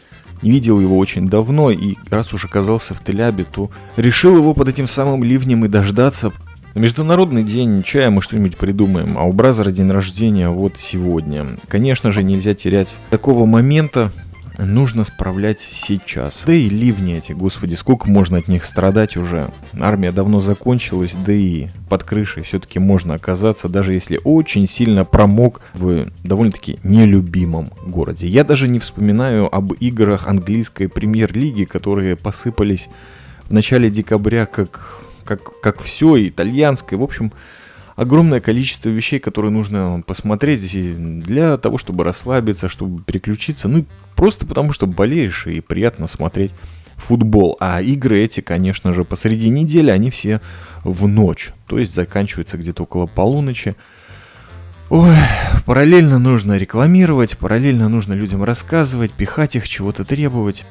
Не 0.42 0.50
видел 0.50 0.80
его 0.80 0.96
очень 0.96 1.28
давно, 1.28 1.70
и 1.70 1.96
раз 2.08 2.32
уж 2.32 2.46
оказался 2.46 2.94
в 2.94 3.04
Телябе, 3.04 3.44
то 3.44 3.70
решил 3.96 4.36
его 4.36 4.54
под 4.54 4.68
этим 4.68 4.86
самым 4.86 5.22
ливнем 5.22 5.64
и 5.64 5.68
дождаться. 5.68 6.32
На 6.74 6.78
Международный 6.78 7.42
день 7.42 7.82
чая 7.82 8.10
мы 8.10 8.22
что-нибудь 8.22 8.56
придумаем, 8.56 9.18
а 9.18 9.24
у 9.24 9.32
Бразера 9.32 9.72
день 9.72 9.90
рождения 9.90 10.50
вот 10.50 10.78
сегодня. 10.78 11.46
Конечно 11.66 12.12
же, 12.12 12.22
нельзя 12.22 12.54
терять 12.54 12.96
такого 13.10 13.44
момента, 13.44 14.12
нужно 14.56 15.04
справлять 15.04 15.58
сейчас. 15.58 16.44
Да 16.46 16.52
и 16.52 16.68
ливни 16.68 17.16
эти, 17.16 17.32
господи, 17.32 17.74
сколько 17.74 18.08
можно 18.08 18.38
от 18.38 18.46
них 18.46 18.64
страдать 18.64 19.16
уже. 19.16 19.50
Армия 19.80 20.12
давно 20.12 20.38
закончилась, 20.38 21.16
да 21.26 21.32
и 21.32 21.66
под 21.88 22.04
крышей 22.04 22.44
все-таки 22.44 22.78
можно 22.78 23.14
оказаться, 23.14 23.68
даже 23.68 23.92
если 23.92 24.20
очень 24.22 24.68
сильно 24.68 25.04
промок 25.04 25.62
в 25.74 26.06
довольно-таки 26.22 26.78
нелюбимом 26.84 27.72
городе. 27.84 28.28
Я 28.28 28.44
даже 28.44 28.68
не 28.68 28.78
вспоминаю 28.78 29.52
об 29.52 29.72
играх 29.72 30.28
английской 30.28 30.86
премьер-лиги, 30.86 31.64
которые 31.64 32.14
посыпались 32.14 32.88
в 33.48 33.52
начале 33.52 33.90
декабря 33.90 34.46
как, 34.46 35.02
как, 35.24 35.60
как 35.60 35.80
все, 35.80 36.28
итальянское. 36.28 36.96
В 36.96 37.02
общем, 37.02 37.32
огромное 37.96 38.40
количество 38.40 38.88
вещей, 38.88 39.18
которые 39.18 39.50
нужно 39.50 40.02
посмотреть 40.06 40.62
для 41.22 41.56
того, 41.58 41.78
чтобы 41.78 42.04
расслабиться, 42.04 42.68
чтобы 42.68 43.02
переключиться. 43.02 43.68
Ну, 43.68 43.84
просто 44.16 44.46
потому, 44.46 44.72
что 44.72 44.86
болеешь 44.86 45.46
и 45.46 45.60
приятно 45.60 46.06
смотреть 46.06 46.52
футбол. 46.96 47.56
А 47.60 47.82
игры 47.82 48.20
эти, 48.20 48.40
конечно 48.40 48.92
же, 48.92 49.04
посреди 49.04 49.48
недели, 49.48 49.90
они 49.90 50.10
все 50.10 50.40
в 50.84 51.06
ночь. 51.08 51.52
То 51.66 51.78
есть 51.78 51.94
заканчиваются 51.94 52.56
где-то 52.56 52.84
около 52.84 53.06
полуночи. 53.06 53.76
Ой, 54.88 55.14
параллельно 55.66 56.18
нужно 56.18 56.58
рекламировать, 56.58 57.38
параллельно 57.38 57.88
нужно 57.88 58.14
людям 58.14 58.42
рассказывать, 58.42 59.12
пихать 59.12 59.56
их, 59.56 59.68
чего-то 59.68 60.04
требовать 60.04 60.66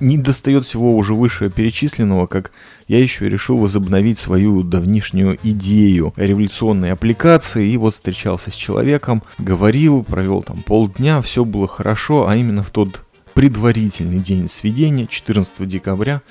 не 0.00 0.18
достает 0.18 0.64
всего 0.64 0.96
уже 0.96 1.14
выше 1.14 1.50
перечисленного, 1.50 2.26
как 2.26 2.52
я 2.86 3.00
еще 3.00 3.28
решил 3.28 3.58
возобновить 3.58 4.18
свою 4.18 4.62
давнишнюю 4.62 5.38
идею 5.42 6.12
революционной 6.16 6.92
аппликации, 6.92 7.70
и 7.70 7.76
вот 7.76 7.94
встречался 7.94 8.50
с 8.50 8.54
человеком, 8.54 9.22
говорил, 9.38 10.02
провел 10.02 10.42
там 10.42 10.62
полдня, 10.62 11.20
все 11.22 11.44
было 11.44 11.68
хорошо, 11.68 12.28
а 12.28 12.36
именно 12.36 12.62
в 12.62 12.70
тот 12.70 13.02
предварительный 13.34 14.20
день 14.20 14.48
сведения, 14.48 15.06
14 15.06 15.66
декабря, 15.66 16.22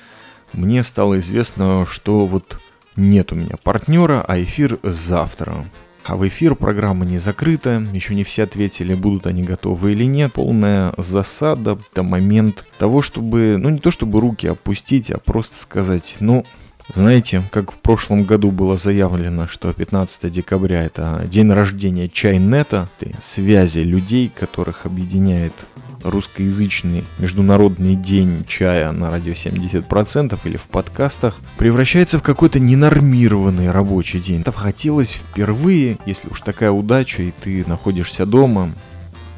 мне 0.52 0.82
стало 0.82 1.18
известно, 1.18 1.86
что 1.86 2.26
вот 2.26 2.58
нет 2.96 3.32
у 3.32 3.34
меня 3.34 3.56
партнера, 3.62 4.24
а 4.26 4.42
эфир 4.42 4.78
завтра. 4.82 5.64
А 6.08 6.16
в 6.16 6.26
эфир 6.26 6.54
программа 6.54 7.04
не 7.04 7.18
закрыта, 7.18 7.86
еще 7.92 8.14
не 8.14 8.24
все 8.24 8.44
ответили, 8.44 8.94
будут 8.94 9.26
они 9.26 9.42
готовы 9.42 9.92
или 9.92 10.04
нет. 10.04 10.32
Полная 10.32 10.94
засада 10.96 11.78
до 11.94 12.02
момент 12.02 12.64
того, 12.78 13.02
чтобы, 13.02 13.56
ну 13.58 13.68
не 13.68 13.78
то 13.78 13.90
чтобы 13.90 14.18
руки 14.22 14.46
опустить, 14.46 15.10
а 15.10 15.18
просто 15.18 15.58
сказать, 15.58 16.16
ну, 16.20 16.46
знаете, 16.94 17.42
как 17.50 17.72
в 17.72 17.76
прошлом 17.76 18.24
году 18.24 18.50
было 18.50 18.78
заявлено, 18.78 19.48
что 19.48 19.70
15 19.70 20.32
декабря 20.32 20.82
это 20.82 21.26
день 21.30 21.52
рождения 21.52 22.08
Чайнета, 22.08 22.88
связи 23.22 23.80
людей, 23.80 24.32
которых 24.34 24.86
объединяет 24.86 25.52
русскоязычный 26.02 27.04
международный 27.18 27.94
день 27.94 28.44
чая 28.46 28.92
на 28.92 29.10
радио 29.10 29.32
70% 29.32 30.38
или 30.44 30.56
в 30.56 30.64
подкастах 30.64 31.36
превращается 31.56 32.18
в 32.18 32.22
какой-то 32.22 32.60
ненормированный 32.60 33.70
рабочий 33.70 34.20
день. 34.20 34.44
Хотелось 34.44 35.12
впервые, 35.12 35.98
если 36.06 36.28
уж 36.28 36.40
такая 36.40 36.70
удача 36.70 37.22
и 37.22 37.32
ты 37.32 37.64
находишься 37.66 38.26
дома, 38.26 38.72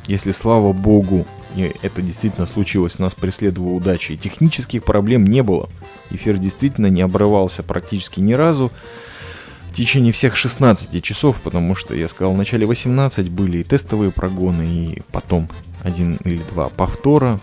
если, 0.07 0.31
слава 0.31 0.73
богу, 0.73 1.26
и 1.55 1.73
это 1.83 2.02
действительно 2.02 2.47
случилось, 2.47 2.99
нас 2.99 3.14
преследовала 3.14 3.73
удача, 3.73 4.12
и 4.12 4.17
технических 4.17 4.83
проблем 4.83 5.25
не 5.25 5.43
было. 5.43 5.69
Эфир 6.11 6.37
действительно 6.38 6.87
не 6.87 7.02
обрывался 7.02 7.62
практически 7.62 8.21
ни 8.21 8.33
разу 8.33 8.73
в 9.69 9.73
течение 9.73 10.12
всех 10.12 10.37
16 10.37 11.02
часов, 11.02 11.40
потому 11.43 11.76
что 11.76 11.95
я 11.95 12.09
сказал, 12.09 12.35
в 12.35 12.37
начале 12.37 12.67
18 12.67 13.31
были 13.31 13.59
и 13.59 13.64
тестовые 13.64 14.11
прогоны, 14.11 14.62
и 14.62 15.02
потом 15.12 15.49
один 15.82 16.16
или 16.25 16.42
два 16.50 16.68
повтора. 16.68 17.40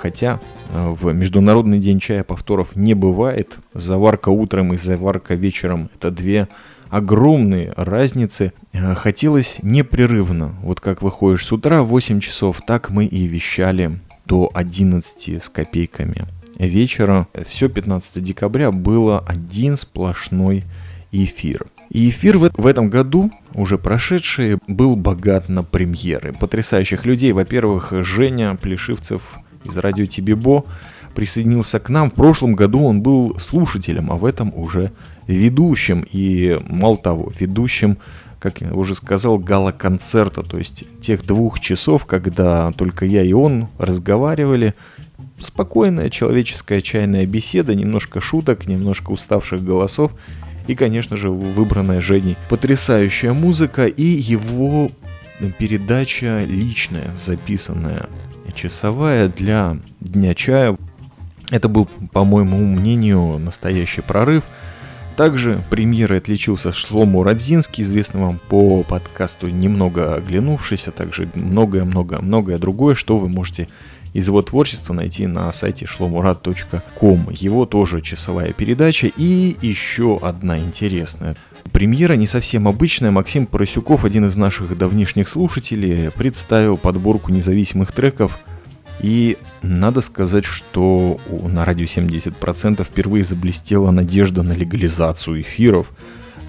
Хотя 0.00 0.40
э, 0.70 0.88
в 0.90 1.12
Международный 1.12 1.78
день 1.78 1.98
чая 1.98 2.24
повторов 2.24 2.76
не 2.76 2.94
бывает. 2.94 3.56
Заварка 3.72 4.28
утром 4.28 4.74
и 4.74 4.76
заварка 4.76 5.34
вечером– 5.34 5.90
это 5.94 6.10
две 6.10 6.48
огромные 6.90 7.72
разницы. 7.76 8.52
Э, 8.72 8.94
хотелось 8.94 9.58
непрерывно. 9.62 10.54
Вот 10.62 10.80
как 10.80 11.02
выходишь 11.02 11.46
с 11.46 11.52
утра 11.52 11.82
в 11.82 11.88
8 11.88 12.20
часов, 12.20 12.60
так 12.66 12.90
мы 12.90 13.06
и 13.06 13.26
вещали 13.26 13.98
до 14.26 14.50
11 14.52 15.42
с 15.42 15.48
копейками 15.48 16.26
вечера. 16.58 17.26
Все 17.46 17.68
15 17.68 18.22
декабря 18.22 18.70
было 18.70 19.18
один 19.20 19.76
сплошной 19.76 20.64
эфир. 21.12 21.66
И 21.90 22.08
эфир 22.08 22.38
в, 22.38 22.66
этом 22.66 22.90
году, 22.90 23.30
уже 23.54 23.78
прошедший, 23.78 24.58
был 24.66 24.96
богат 24.96 25.48
на 25.48 25.62
премьеры. 25.62 26.32
Потрясающих 26.32 27.06
людей. 27.06 27.32
Во-первых, 27.32 27.92
Женя 28.04 28.56
Плешивцев 28.60 29.22
из 29.64 29.76
радио 29.76 30.06
Тибибо 30.06 30.64
присоединился 31.14 31.78
к 31.78 31.88
нам. 31.88 32.10
В 32.10 32.14
прошлом 32.14 32.54
году 32.54 32.84
он 32.84 33.00
был 33.00 33.38
слушателем, 33.38 34.10
а 34.10 34.16
в 34.16 34.24
этом 34.24 34.52
уже 34.54 34.92
ведущим. 35.26 36.04
И 36.10 36.58
мало 36.68 36.96
того, 36.96 37.32
ведущим, 37.38 37.98
как 38.40 38.60
я 38.60 38.72
уже 38.74 38.94
сказал, 38.94 39.38
гала-концерта. 39.38 40.42
То 40.42 40.58
есть 40.58 40.84
тех 41.00 41.24
двух 41.24 41.60
часов, 41.60 42.06
когда 42.06 42.72
только 42.72 43.06
я 43.06 43.22
и 43.22 43.32
он 43.32 43.68
разговаривали. 43.78 44.74
Спокойная 45.38 46.10
человеческая 46.10 46.80
чайная 46.80 47.26
беседа, 47.26 47.74
немножко 47.74 48.20
шуток, 48.20 48.66
немножко 48.66 49.10
уставших 49.10 49.62
голосов 49.62 50.12
и, 50.66 50.74
конечно 50.74 51.16
же, 51.16 51.30
выбранная 51.30 52.00
Женей 52.00 52.36
потрясающая 52.48 53.32
музыка 53.32 53.86
и 53.86 54.02
его 54.02 54.90
передача 55.58 56.44
личная, 56.44 57.12
записанная, 57.16 58.08
часовая 58.54 59.28
для 59.28 59.76
Дня 60.00 60.34
чая. 60.34 60.76
Это 61.50 61.68
был, 61.68 61.88
по 62.12 62.24
моему 62.24 62.58
мнению, 62.58 63.38
настоящий 63.38 64.00
прорыв. 64.00 64.44
Также 65.16 65.62
премьерой 65.70 66.18
отличился 66.18 66.72
Шлому 66.72 67.22
Радзинский, 67.22 67.84
известный 67.84 68.20
вам 68.20 68.40
по 68.48 68.82
подкасту 68.82 69.48
«Немного 69.48 70.16
оглянувшись», 70.16 70.88
а 70.88 70.90
также 70.90 71.28
многое-многое-многое 71.34 72.58
другое, 72.58 72.96
что 72.96 73.18
вы 73.18 73.28
можете 73.28 73.68
из 74.14 74.28
его 74.28 74.40
творчества 74.40 74.94
найти 74.94 75.26
на 75.26 75.52
сайте 75.52 75.84
shlomurad.com. 75.84 77.30
Его 77.30 77.66
тоже 77.66 78.00
часовая 78.00 78.52
передача 78.52 79.10
и 79.14 79.56
еще 79.60 80.18
одна 80.22 80.58
интересная. 80.58 81.36
Премьера 81.72 82.14
не 82.14 82.26
совсем 82.26 82.68
обычная. 82.68 83.10
Максим 83.10 83.46
Поросюков, 83.46 84.04
один 84.04 84.24
из 84.26 84.36
наших 84.36 84.78
давнишних 84.78 85.28
слушателей, 85.28 86.10
представил 86.12 86.76
подборку 86.76 87.32
независимых 87.32 87.90
треков 87.92 88.38
и 89.00 89.36
надо 89.62 90.00
сказать, 90.00 90.44
что 90.44 91.18
на 91.28 91.64
радио 91.64 91.84
70% 91.84 92.84
впервые 92.84 93.24
заблестела 93.24 93.90
надежда 93.90 94.44
на 94.44 94.52
легализацию 94.52 95.40
эфиров 95.40 95.90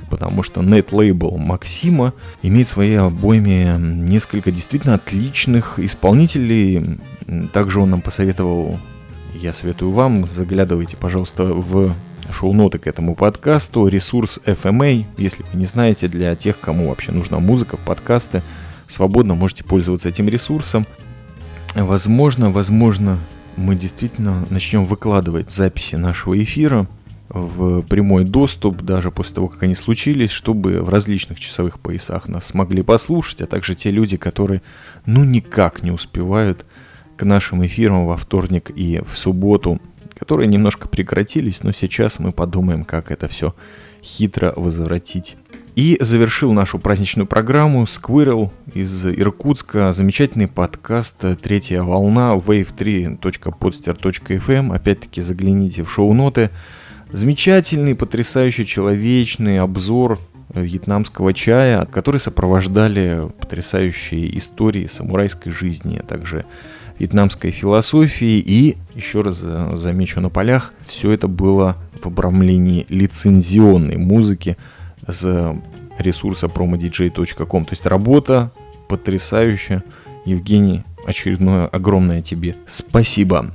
потому 0.09 0.43
что 0.43 0.61
нет-лейбл 0.61 1.37
Максима 1.37 2.13
имеет 2.41 2.67
в 2.67 2.71
своей 2.71 2.97
обойме 2.97 3.75
несколько 3.79 4.51
действительно 4.51 4.95
отличных 4.95 5.79
исполнителей. 5.79 6.99
Также 7.53 7.81
он 7.81 7.91
нам 7.91 8.01
посоветовал, 8.01 8.79
я 9.33 9.53
советую 9.53 9.91
вам, 9.91 10.27
заглядывайте, 10.27 10.97
пожалуйста, 10.97 11.45
в 11.45 11.95
шоу-ноты 12.31 12.79
к 12.79 12.87
этому 12.87 13.15
подкасту, 13.15 13.87
ресурс 13.87 14.39
FMA, 14.45 15.05
если 15.17 15.43
вы 15.51 15.59
не 15.59 15.65
знаете, 15.65 16.07
для 16.07 16.35
тех, 16.35 16.59
кому 16.59 16.89
вообще 16.89 17.11
нужна 17.11 17.39
музыка 17.39 17.77
в 17.77 17.81
подкасты, 17.81 18.41
свободно 18.87 19.35
можете 19.35 19.63
пользоваться 19.63 20.09
этим 20.09 20.27
ресурсом. 20.27 20.85
Возможно, 21.75 22.51
возможно, 22.51 23.19
мы 23.57 23.75
действительно 23.75 24.45
начнем 24.49 24.85
выкладывать 24.85 25.51
записи 25.51 25.95
нашего 25.95 26.41
эфира 26.41 26.87
в 27.29 27.81
прямой 27.83 28.23
доступ 28.23 28.81
даже 28.81 29.11
после 29.11 29.35
того, 29.35 29.47
как 29.47 29.63
они 29.63 29.75
случились, 29.75 30.29
чтобы 30.29 30.81
в 30.81 30.89
различных 30.89 31.39
часовых 31.39 31.79
поясах 31.79 32.27
нас 32.27 32.45
смогли 32.45 32.83
послушать, 32.83 33.41
а 33.41 33.47
также 33.47 33.75
те 33.75 33.91
люди, 33.91 34.17
которые 34.17 34.61
ну 35.05 35.23
никак 35.23 35.83
не 35.83 35.91
успевают 35.91 36.65
к 37.17 37.23
нашим 37.23 37.65
эфирам 37.65 38.05
во 38.05 38.17
вторник 38.17 38.71
и 38.75 39.01
в 39.05 39.17
субботу, 39.17 39.79
которые 40.17 40.47
немножко 40.47 40.87
прекратились, 40.87 41.63
но 41.63 41.71
сейчас 41.71 42.19
мы 42.19 42.31
подумаем, 42.31 42.83
как 42.83 43.11
это 43.11 43.27
все 43.27 43.55
хитро 44.03 44.53
возвратить. 44.55 45.37
И 45.75 45.97
завершил 45.99 46.53
нашу 46.53 46.79
праздничную 46.79 47.27
программу 47.27 47.83
Squirrel 47.83 48.51
из 48.73 49.05
Иркутска. 49.05 49.91
Замечательный 49.91 50.47
подкаст 50.47 51.17
«Третья 51.41 51.81
волна» 51.81 52.35
wave3.podster.fm. 52.35 54.73
Опять-таки 54.73 55.21
загляните 55.21 55.83
в 55.83 55.91
шоу-ноты. 55.91 56.51
Замечательный, 57.15 57.95
потрясающий, 57.95 58.65
человечный 58.65 59.61
обзор 59.61 60.19
вьетнамского 60.53 61.33
чая, 61.33 61.85
который 61.85 62.19
сопровождали 62.19 63.31
потрясающие 63.39 64.37
истории 64.37 64.85
самурайской 64.87 65.49
жизни, 65.53 65.97
а 65.97 66.03
также 66.03 66.43
вьетнамской 66.99 67.51
философии. 67.51 68.43
И, 68.45 68.75
еще 68.95 69.21
раз 69.21 69.37
замечу 69.37 70.19
на 70.19 70.29
полях, 70.29 70.73
все 70.83 71.11
это 71.11 71.29
было 71.29 71.77
в 72.01 72.05
обрамлении 72.05 72.85
лицензионной 72.89 73.95
музыки 73.95 74.57
с 75.07 75.55
ресурса 75.97 76.47
promodj.com. 76.47 77.63
То 77.63 77.71
есть 77.71 77.85
работа 77.85 78.51
потрясающая. 78.89 79.85
Евгений, 80.25 80.83
очередное 81.07 81.67
огромное 81.67 82.21
тебе 82.21 82.57
спасибо. 82.67 83.53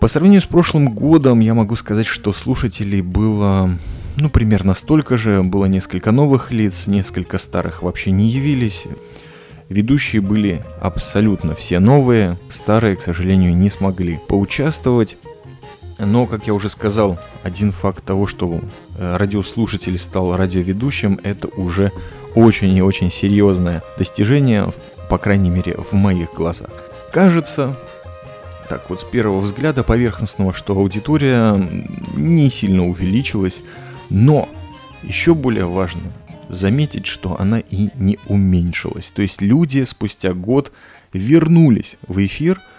По 0.00 0.08
сравнению 0.08 0.40
с 0.40 0.46
прошлым 0.46 0.88
годом 0.88 1.38
я 1.38 1.54
могу 1.54 1.76
сказать, 1.76 2.06
что 2.06 2.32
слушателей 2.32 3.02
было 3.02 3.70
ну, 4.16 4.28
примерно 4.30 4.74
столько 4.74 5.16
же. 5.16 5.42
Было 5.44 5.66
несколько 5.66 6.10
новых 6.10 6.50
лиц, 6.50 6.88
несколько 6.88 7.38
старых 7.38 7.84
вообще 7.84 8.10
не 8.10 8.26
явились. 8.26 8.86
Ведущие 9.68 10.20
были 10.20 10.64
абсолютно 10.80 11.54
все 11.54 11.78
новые, 11.78 12.36
старые, 12.48 12.96
к 12.96 13.02
сожалению, 13.02 13.56
не 13.56 13.70
смогли 13.70 14.18
поучаствовать. 14.26 15.16
Но, 15.98 16.26
как 16.26 16.48
я 16.48 16.54
уже 16.54 16.68
сказал, 16.68 17.20
один 17.44 17.70
факт 17.70 18.04
того, 18.04 18.26
что 18.26 18.60
э, 18.98 19.16
радиослушатель 19.16 19.98
стал 19.98 20.34
радиоведущим, 20.34 21.20
это 21.22 21.46
уже 21.46 21.92
очень 22.34 22.74
и 22.74 22.82
очень 22.82 23.10
серьезное 23.10 23.82
достижение, 23.98 24.72
по 25.08 25.18
крайней 25.18 25.50
мере, 25.50 25.76
в 25.76 25.92
моих 25.92 26.32
глазах. 26.34 26.70
Кажется, 27.12 27.76
так 28.68 28.88
вот 28.88 29.00
с 29.00 29.04
первого 29.04 29.40
взгляда 29.40 29.82
поверхностного, 29.82 30.52
что 30.52 30.74
аудитория 30.74 31.54
не 32.16 32.50
сильно 32.50 32.86
увеличилась, 32.86 33.60
но 34.08 34.48
еще 35.02 35.34
более 35.34 35.66
важно 35.66 36.02
заметить, 36.48 37.06
что 37.06 37.40
она 37.40 37.60
и 37.60 37.88
не 37.94 38.18
уменьшилась. 38.26 39.12
То 39.14 39.22
есть 39.22 39.40
люди 39.40 39.84
спустя 39.84 40.32
год 40.32 40.72
вернулись 41.12 41.96
в 42.06 42.24
эфир– 42.24 42.60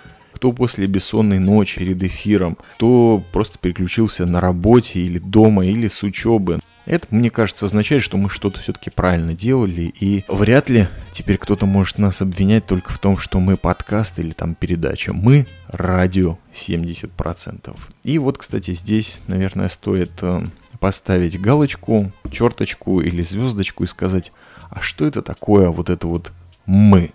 кто 0.42 0.54
после 0.54 0.88
бессонной 0.88 1.38
ночи 1.38 1.78
перед 1.78 2.02
эфиром, 2.02 2.58
кто 2.74 3.24
просто 3.32 3.60
переключился 3.60 4.26
на 4.26 4.42
работе 4.42 5.00
или 5.00 5.20
дома, 5.20 5.68
или 5.68 5.88
с 5.88 6.02
учебы. 6.02 6.60
Это, 6.88 7.06
мне 7.12 7.30
кажется, 7.30 7.68
означает, 7.68 8.02
что 8.02 8.18
мы 8.18 8.28
что-то 8.28 8.60
все-таки 8.60 8.90
правильно 8.90 9.36
делали, 9.36 9.94
и 10.00 10.26
вряд 10.28 10.68
ли 10.72 10.88
теперь 11.12 11.38
кто-то 11.38 11.68
может 11.68 12.00
нас 12.00 12.24
обвинять 12.24 12.66
только 12.66 12.92
в 12.92 12.98
том, 12.98 13.20
что 13.20 13.40
мы 13.40 13.56
подкаст 13.56 14.18
или 14.18 14.32
там 14.32 14.56
передача. 14.56 15.14
Мы 15.14 15.46
радио 15.68 16.40
70%. 16.56 17.78
И 18.04 18.18
вот, 18.18 18.40
кстати, 18.40 18.74
здесь, 18.74 19.20
наверное, 19.28 19.70
стоит 19.70 20.10
э, 20.24 20.42
поставить 20.80 21.40
галочку, 21.40 22.12
черточку 22.32 23.00
или 23.00 23.22
звездочку 23.22 23.84
и 23.84 23.88
сказать, 23.88 24.32
а 24.72 24.82
что 24.82 25.06
это 25.06 25.22
такое 25.22 25.70
вот 25.70 25.92
это 25.92 26.08
вот 26.08 26.32
мы? 26.66 27.12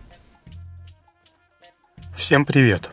Всем 2.14 2.44
привет! 2.44 2.92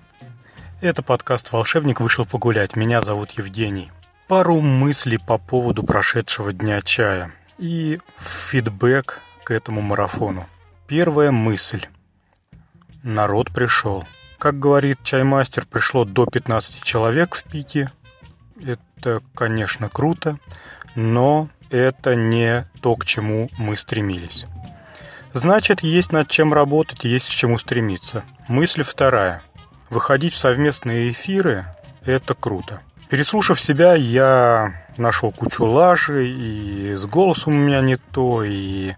Это 0.84 1.02
подкаст 1.02 1.54
«Волшебник 1.54 2.02
вышел 2.02 2.26
погулять». 2.26 2.76
Меня 2.76 3.02
зовут 3.02 3.32
Евгений. 3.32 3.90
Пару 4.28 4.60
мыслей 4.60 5.18
по 5.18 5.38
поводу 5.38 5.82
прошедшего 5.82 6.52
дня 6.52 6.82
чая 6.82 7.32
и 7.58 8.00
фидбэк 8.20 9.22
к 9.46 9.52
этому 9.52 9.80
марафону. 9.80 10.46
Первая 10.86 11.32
мысль. 11.32 11.86
Народ 13.02 13.50
пришел. 13.54 14.04
Как 14.38 14.60
говорит 14.60 15.00
чаймастер, 15.04 15.66
пришло 15.66 16.04
до 16.04 16.26
15 16.26 16.84
человек 16.84 17.36
в 17.36 17.46
пике. 17.46 17.90
Это, 18.62 19.22
конечно, 19.36 19.88
круто, 19.88 20.38
но 20.96 21.48
это 21.70 22.14
не 22.14 22.68
то, 22.82 22.98
к 22.98 23.06
чему 23.06 23.50
мы 23.58 23.78
стремились. 23.78 24.46
Значит, 25.32 25.82
есть 25.82 26.12
над 26.12 26.28
чем 26.28 26.54
работать, 26.54 27.06
есть 27.06 27.28
к 27.28 27.32
чему 27.32 27.58
стремиться. 27.58 28.26
Мысль 28.50 28.84
вторая– 28.84 29.42
выходить 29.94 30.34
в 30.34 30.38
совместные 30.38 31.12
эфиры– 31.12 31.66
это 32.06 32.34
круто. 32.34 32.82
Переслушав 33.10 33.62
себя, 33.62 33.94
я 33.94 34.84
нашел 34.98 35.32
кучу 35.32 35.64
лажи, 35.66 36.28
и 36.28 36.94
с 36.94 37.06
голосом 37.06 37.54
у 37.54 37.58
меня 37.58 37.80
не 37.82 37.96
то, 37.96 38.44
и 38.44 38.94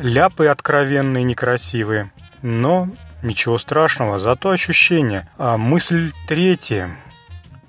ляпы 0.00 0.46
откровенные, 0.48 1.24
некрасивые. 1.24 2.12
Но 2.42 2.88
ничего 3.22 3.56
страшного, 3.56 4.18
зато 4.18 4.50
ощущение. 4.50 5.28
А 5.38 5.56
мысль 5.56 6.12
третья. 6.26 6.90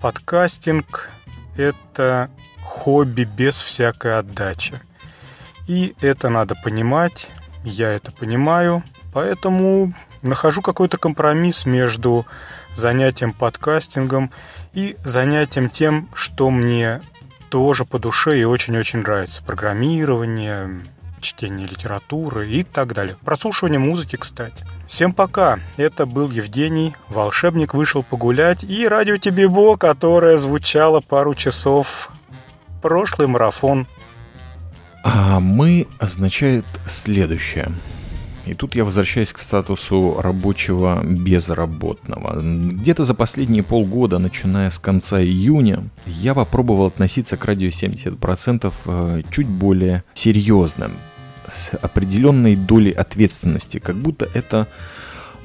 Подкастинг– 0.02 1.10
это 1.58 2.30
хобби 2.62 3.24
без 3.24 3.62
всякой 3.62 4.20
отдачи. 4.20 4.74
И 5.68 5.96
это 6.02 6.30
надо 6.30 6.56
понимать, 6.64 7.28
я 7.64 7.90
это 7.92 8.12
понимаю, 8.12 8.84
поэтому 9.14 9.94
нахожу 10.22 10.62
какой-то 10.62 10.98
компромисс 10.98 11.66
между 11.66 12.26
занятием 12.76 13.34
подкастингом 13.34 14.32
и 14.74 14.98
занятием 15.04 15.70
тем, 15.70 16.10
что 16.14 16.50
мне 16.50 17.02
тоже 17.50 17.86
по 17.86 18.00
душе 18.00 18.40
и 18.40 18.44
очень-очень 18.44 19.00
нравится. 19.00 19.44
Программирование, 19.44 20.82
чтение 21.24 21.68
литературы 21.68 22.50
и 22.50 22.64
так 22.64 22.94
далее. 22.94 23.16
Прослушивание 23.24 23.80
музыки, 23.80 24.16
кстати. 24.16 24.66
Всем 24.88 25.14
пока. 25.14 25.60
Это 25.78 26.06
был 26.06 26.30
Евгений. 26.30 26.96
Волшебник 27.10 27.74
вышел 27.74 28.04
погулять. 28.04 28.64
И 28.64 28.88
радио 28.88 29.18
Тебебо, 29.18 29.78
которое 29.78 30.38
звучало 30.38 31.00
пару 31.00 31.34
часов. 31.34 32.10
Прошлый 32.82 33.28
марафон. 33.28 33.88
А 35.04 35.40
мы 35.40 35.88
означает 36.00 36.66
следующее. 36.88 37.72
И 38.46 38.54
тут 38.54 38.76
я 38.76 38.84
возвращаюсь 38.84 39.32
к 39.32 39.40
статусу 39.40 40.20
рабочего 40.20 41.02
безработного. 41.04 42.42
Где-то 42.42 43.06
за 43.06 43.14
последние 43.14 43.64
полгода, 43.64 44.20
начиная 44.20 44.70
с 44.70 44.80
конца 44.80 45.22
июня, 45.22 45.84
я 46.06 46.34
попробовал 46.34 46.88
относиться 46.88 47.38
к 47.38 47.46
радио 47.46 47.70
70% 47.70 48.74
э, 48.86 49.22
чуть 49.32 49.48
более 49.48 50.04
серьезно, 50.14 50.92
с 51.48 51.74
определенной 51.82 52.56
долей 52.56 52.92
ответственности, 52.92 53.80
как 53.80 53.96
будто 53.96 54.28
это 54.34 54.68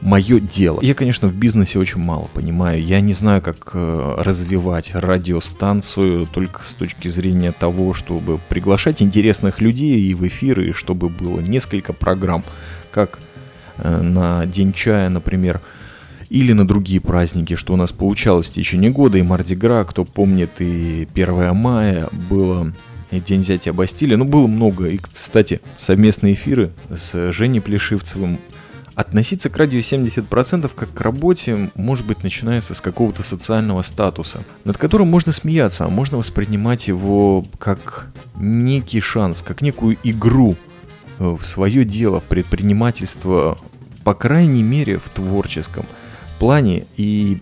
мое 0.00 0.40
дело. 0.40 0.80
Я, 0.82 0.94
конечно, 0.94 1.28
в 1.28 1.34
бизнесе 1.34 1.78
очень 1.78 2.00
мало 2.00 2.28
понимаю. 2.32 2.82
Я 2.82 3.00
не 3.00 3.14
знаю, 3.14 3.42
как 3.42 3.70
э, 3.74 4.14
развивать 4.18 4.94
радиостанцию 4.94 6.26
только 6.26 6.64
с 6.64 6.74
точки 6.74 7.08
зрения 7.08 7.52
того, 7.52 7.94
чтобы 7.94 8.38
приглашать 8.48 9.02
интересных 9.02 9.60
людей 9.60 10.00
и 10.00 10.14
в 10.14 10.26
эфиры, 10.26 10.68
и 10.68 10.72
чтобы 10.72 11.08
было 11.08 11.40
несколько 11.40 11.92
программ 11.92 12.44
как 12.90 13.18
э, 13.78 14.00
на 14.00 14.46
День 14.46 14.72
чая, 14.72 15.08
например, 15.08 15.60
или 16.30 16.52
на 16.52 16.66
другие 16.66 17.00
праздники, 17.00 17.54
что 17.54 17.72
у 17.72 17.76
нас 17.76 17.92
получалось 17.92 18.48
в 18.48 18.54
течение 18.54 18.90
года, 18.90 19.18
и 19.18 19.22
Мардигра, 19.22 19.84
кто 19.84 20.04
помнит, 20.04 20.50
и 20.60 21.08
1 21.14 21.54
мая 21.54 22.08
было 22.28 22.72
и 23.10 23.20
День 23.20 23.40
взятия 23.40 23.72
Бастилии, 23.72 24.16
ну, 24.16 24.24
было 24.24 24.46
много. 24.46 24.88
И, 24.88 24.98
кстати, 24.98 25.60
совместные 25.78 26.34
эфиры 26.34 26.72
с 26.90 27.32
Женей 27.32 27.60
Плешивцевым. 27.60 28.38
Относиться 28.94 29.48
к 29.48 29.56
радио 29.56 29.78
70% 29.78 30.70
как 30.74 30.92
к 30.92 31.00
работе, 31.00 31.70
может 31.76 32.04
быть, 32.04 32.24
начинается 32.24 32.74
с 32.74 32.80
какого-то 32.80 33.22
социального 33.22 33.82
статуса, 33.82 34.40
над 34.64 34.76
которым 34.76 35.06
можно 35.06 35.32
смеяться, 35.32 35.84
а 35.84 35.88
можно 35.88 36.18
воспринимать 36.18 36.88
его 36.88 37.46
как 37.58 38.08
некий 38.36 39.00
шанс, 39.00 39.40
как 39.46 39.62
некую 39.62 39.96
игру, 40.02 40.56
в 41.18 41.44
свое 41.44 41.84
дело, 41.84 42.20
в 42.20 42.24
предпринимательство, 42.24 43.58
по 44.04 44.14
крайней 44.14 44.62
мере 44.62 44.98
в 44.98 45.08
творческом 45.08 45.86
плане 46.38 46.86
и 46.96 47.38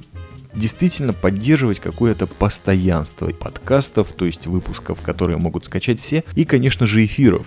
действительно 0.55 1.13
поддерживать 1.13 1.81
какое-то 1.81 2.27
постоянство 2.27 3.27
подкастов, 3.29 4.13
то 4.13 4.25
есть 4.25 4.47
выпусков, 4.47 5.03
которые 5.03 5.37
могут 5.37 5.67
скачать 5.67 6.01
все, 6.01 6.25
и, 6.35 6.45
конечно 6.45 6.87
же, 6.87 7.05
эфиров, 7.05 7.47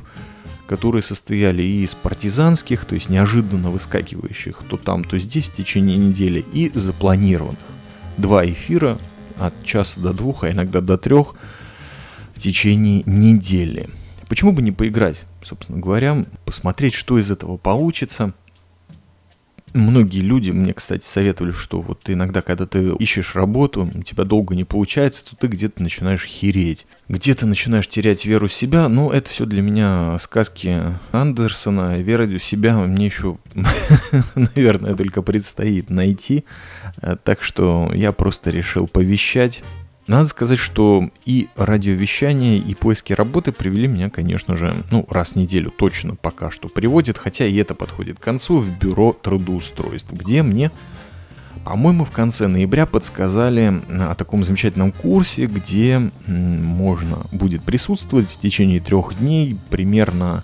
которые 0.68 1.02
состояли 1.02 1.64
и 1.64 1.84
из 1.84 1.96
партизанских, 1.96 2.86
то 2.86 2.94
есть 2.94 3.10
неожиданно 3.10 3.72
выскакивающих 3.72 4.62
то 4.70 4.78
там, 4.78 5.04
то 5.04 5.18
здесь 5.18 5.46
в 5.46 5.56
течение 5.56 5.98
недели, 5.98 6.46
и 6.54 6.72
запланированных. 6.74 7.58
два 8.18 8.46
эфира 8.46 9.00
от 9.40 9.64
часа 9.64 10.00
до 10.00 10.14
двух, 10.14 10.44
а 10.44 10.52
иногда 10.52 10.82
до 10.82 10.98
трех 10.98 11.34
в 12.36 12.40
течение 12.40 13.02
недели. 13.08 13.90
Почему 14.30 14.54
бы 14.54 14.62
не 14.62 14.72
поиграть, 14.72 15.26
собственно 15.42 15.80
говоря, 15.80 16.26
посмотреть, 16.46 16.94
что 16.94 17.20
из 17.20 17.30
этого 17.30 17.58
получится– 17.58 18.34
Многие 19.74 20.22
люди 20.22 20.50
мне, 20.50 20.74
кстати, 20.74 21.06
советовали, 21.06 21.52
что 21.52 21.82
вот 21.82 22.10
иногда, 22.10 22.42
когда 22.42 22.66
ты 22.66 22.90
ищешь 22.96 23.36
работу, 23.36 23.90
у 23.94 24.04
тебя 24.04 24.24
долго 24.24 24.56
не 24.56 24.64
получается, 24.64 25.26
то 25.26 25.36
ты 25.36 25.48
где-то 25.48 25.84
начинаешь 25.84 26.26
хереть. 26.26 26.88
Где-то 27.08 27.46
начинаешь 27.46 27.88
терять 27.88 28.26
веру 28.26 28.48
в 28.48 28.54
себя. 28.54 28.90
Но 28.90 29.12
это 29.12 29.30
все 29.30 29.46
для 29.46 29.62
меня 29.62 30.18
сказки 30.20 30.98
Андерсона. 31.12 31.98
Вера 32.00 32.26
в 32.26 32.40
себя 32.40 32.78
мне 32.78 33.06
еще, 33.06 33.38
наверное, 34.36 34.96
только 34.96 35.22
предстоит 35.22 35.90
найти. 35.90 36.46
Так 37.24 37.44
что 37.44 37.92
я 37.94 38.12
просто 38.12 38.50
решил 38.50 38.88
повещать 38.88 39.62
надо 40.10 40.28
сказать, 40.28 40.60
что 40.60 41.10
и 41.26 41.48
радиовещание, 41.56 42.58
и 42.58 42.74
поиски 42.74 43.14
работы 43.14 43.52
привели 43.52 43.88
меня, 43.88 44.10
конечно 44.10 44.56
же, 44.56 44.74
ну, 44.92 45.06
раз 45.10 45.30
в 45.30 45.36
неделю 45.36 45.72
точно 45.72 46.16
пока 46.16 46.50
что 46.50 46.68
приводит, 46.68 47.18
хотя 47.18 47.46
и 47.46 47.56
это 47.56 47.76
подходит 47.76 48.20
к 48.20 48.24
концу, 48.24 48.58
в 48.58 48.70
бюро 48.80 49.14
трудоустройств, 49.14 50.12
где 50.12 50.42
мне 50.42 50.72
по-моему, 51.64 52.06
в 52.06 52.12
конце 52.12 52.48
ноября 52.48 52.86
подсказали 52.86 53.82
о 53.90 54.16
таком 54.16 54.44
замечательном 54.44 54.92
курсе, 54.92 55.46
где 55.46 56.10
можно 56.26 57.20
будет 57.32 57.62
присутствовать 57.64 58.32
в 58.32 58.40
течение 58.40 58.80
трех 58.80 59.20
дней 59.20 59.58
примерно 59.70 60.44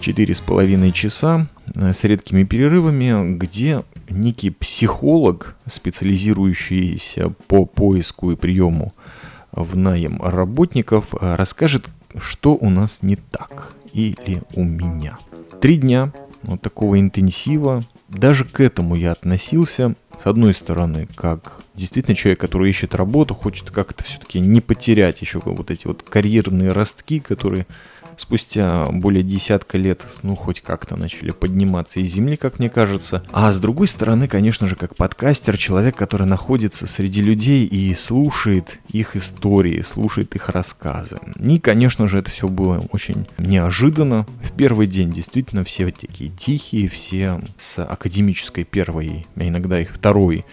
четыре 0.00 0.34
с 0.34 0.40
половиной 0.40 0.92
часа 0.92 1.46
э, 1.74 1.92
с 1.94 2.04
редкими 2.04 2.44
перерывами, 2.44 3.36
где 3.36 3.84
некий 4.08 4.50
психолог, 4.50 5.56
специализирующийся 5.66 7.32
по 7.46 7.64
поиску 7.64 8.32
и 8.32 8.36
приему 8.36 8.92
в 9.52 9.76
наем 9.76 10.20
работников, 10.22 11.14
э, 11.14 11.34
расскажет, 11.36 11.86
что 12.18 12.54
у 12.54 12.70
нас 12.70 12.98
не 13.02 13.16
так 13.16 13.74
или 13.92 14.42
у 14.54 14.64
меня. 14.64 15.18
Три 15.60 15.76
дня 15.76 16.12
вот 16.42 16.60
такого 16.60 17.00
интенсива. 17.00 17.82
Даже 18.08 18.44
к 18.44 18.60
этому 18.60 18.94
я 18.94 19.12
относился, 19.12 19.94
с 20.22 20.26
одной 20.26 20.54
стороны, 20.54 21.08
как 21.16 21.60
действительно 21.74 22.14
человек, 22.14 22.40
который 22.40 22.70
ищет 22.70 22.94
работу, 22.94 23.34
хочет 23.34 23.70
как-то 23.70 24.04
все-таки 24.04 24.40
не 24.40 24.60
потерять 24.60 25.20
еще 25.20 25.40
вот 25.44 25.70
эти 25.70 25.86
вот 25.86 26.02
карьерные 26.02 26.72
ростки, 26.72 27.18
которые 27.20 27.66
спустя 28.18 28.86
более 28.90 29.22
десятка 29.22 29.78
лет, 29.78 30.02
ну, 30.22 30.36
хоть 30.36 30.60
как-то 30.60 30.96
начали 30.96 31.30
подниматься 31.30 32.00
из 32.00 32.12
земли, 32.12 32.36
как 32.36 32.58
мне 32.58 32.70
кажется. 32.70 33.22
А 33.32 33.52
с 33.52 33.58
другой 33.58 33.88
стороны, 33.88 34.28
конечно 34.28 34.66
же, 34.66 34.76
как 34.76 34.96
подкастер, 34.96 35.56
человек, 35.56 35.96
который 35.96 36.26
находится 36.26 36.86
среди 36.86 37.22
людей 37.22 37.66
и 37.66 37.94
слушает 37.94 38.78
их 38.88 39.16
истории, 39.16 39.82
слушает 39.82 40.34
их 40.34 40.48
рассказы. 40.48 41.18
И, 41.38 41.58
конечно 41.58 42.06
же, 42.06 42.18
это 42.18 42.30
все 42.30 42.48
было 42.48 42.84
очень 42.92 43.26
неожиданно. 43.38 44.26
В 44.42 44.52
первый 44.52 44.86
день 44.86 45.10
действительно 45.10 45.64
все 45.64 45.90
такие 45.90 46.30
тихие, 46.30 46.88
все 46.88 47.40
с 47.56 47.82
академической 47.82 48.64
первой, 48.64 49.26
а 49.36 49.46
иногда 49.46 49.80
их 49.80 49.90
второй 49.90 50.44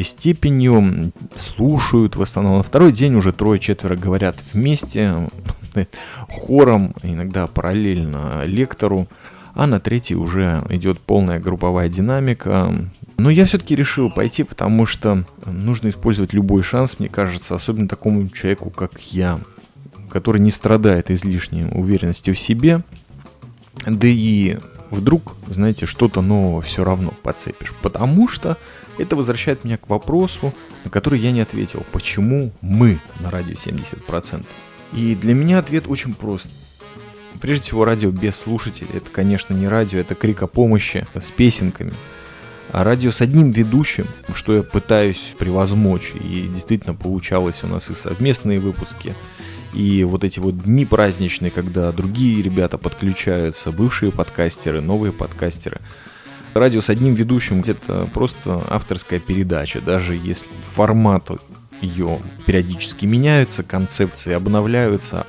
степенью, 0.00 1.12
слушают 1.38 2.16
в 2.16 2.22
основном. 2.22 2.58
На 2.58 2.62
второй 2.62 2.92
день 2.92 3.14
уже 3.14 3.32
трое-четверо 3.32 3.96
говорят 3.96 4.36
вместе, 4.52 5.28
хором, 6.28 6.94
иногда 7.02 7.46
параллельно 7.46 8.44
лектору, 8.44 9.06
а 9.54 9.66
на 9.66 9.80
третий 9.80 10.14
уже 10.14 10.64
идет 10.70 10.98
полная 10.98 11.38
групповая 11.38 11.88
динамика. 11.88 12.74
Но 13.18 13.30
я 13.30 13.44
все-таки 13.44 13.76
решил 13.76 14.10
пойти, 14.10 14.42
потому 14.44 14.86
что 14.86 15.24
нужно 15.44 15.90
использовать 15.90 16.32
любой 16.32 16.62
шанс, 16.62 16.98
мне 16.98 17.08
кажется, 17.08 17.54
особенно 17.54 17.86
такому 17.86 18.28
человеку, 18.30 18.70
как 18.70 18.98
я, 19.12 19.40
который 20.08 20.40
не 20.40 20.50
страдает 20.50 21.10
излишней 21.10 21.66
уверенностью 21.70 22.34
в 22.34 22.38
себе, 22.38 22.80
да 23.84 24.08
и 24.08 24.58
вдруг, 24.90 25.36
знаете, 25.48 25.86
что-то 25.86 26.20
нового 26.20 26.62
все 26.62 26.84
равно 26.84 27.12
подцепишь. 27.22 27.74
Потому 27.82 28.28
что 28.28 28.56
это 29.02 29.16
возвращает 29.16 29.64
меня 29.64 29.76
к 29.76 29.88
вопросу, 29.88 30.54
на 30.84 30.90
который 30.90 31.18
я 31.18 31.32
не 31.32 31.40
ответил. 31.40 31.84
Почему 31.92 32.52
мы 32.60 33.00
на 33.20 33.30
радио 33.30 33.54
70%? 33.54 34.44
И 34.92 35.14
для 35.14 35.34
меня 35.34 35.58
ответ 35.58 35.84
очень 35.88 36.14
прост. 36.14 36.48
Прежде 37.40 37.64
всего, 37.64 37.84
радио 37.84 38.10
без 38.10 38.36
слушателей. 38.36 38.90
Это, 38.94 39.10
конечно, 39.10 39.54
не 39.54 39.66
радио, 39.66 39.98
это 39.98 40.14
крик 40.14 40.42
о 40.42 40.46
помощи 40.46 41.06
с 41.14 41.24
песенками. 41.30 41.92
А 42.70 42.84
радио 42.84 43.10
с 43.10 43.20
одним 43.20 43.50
ведущим, 43.50 44.06
что 44.34 44.54
я 44.54 44.62
пытаюсь 44.62 45.34
превозмочь. 45.38 46.12
И 46.14 46.48
действительно 46.48 46.94
получалось 46.94 47.64
у 47.64 47.66
нас 47.66 47.90
и 47.90 47.94
совместные 47.94 48.60
выпуски, 48.60 49.14
и 49.74 50.04
вот 50.04 50.22
эти 50.22 50.38
вот 50.38 50.58
дни 50.58 50.84
праздничные, 50.84 51.50
когда 51.50 51.90
другие 51.92 52.42
ребята 52.42 52.78
подключаются, 52.78 53.72
бывшие 53.72 54.12
подкастеры, 54.12 54.80
новые 54.80 55.12
подкастеры. 55.12 55.80
Радио 56.54 56.80
с 56.80 56.90
одним 56.90 57.14
ведущим 57.14 57.62
где-то 57.62 58.08
просто 58.12 58.62
авторская 58.68 59.20
передача, 59.20 59.80
даже 59.80 60.14
если 60.14 60.48
формат 60.74 61.30
ее 61.80 62.20
периодически 62.46 63.06
меняются, 63.06 63.62
концепции 63.62 64.32
обновляются. 64.32 65.26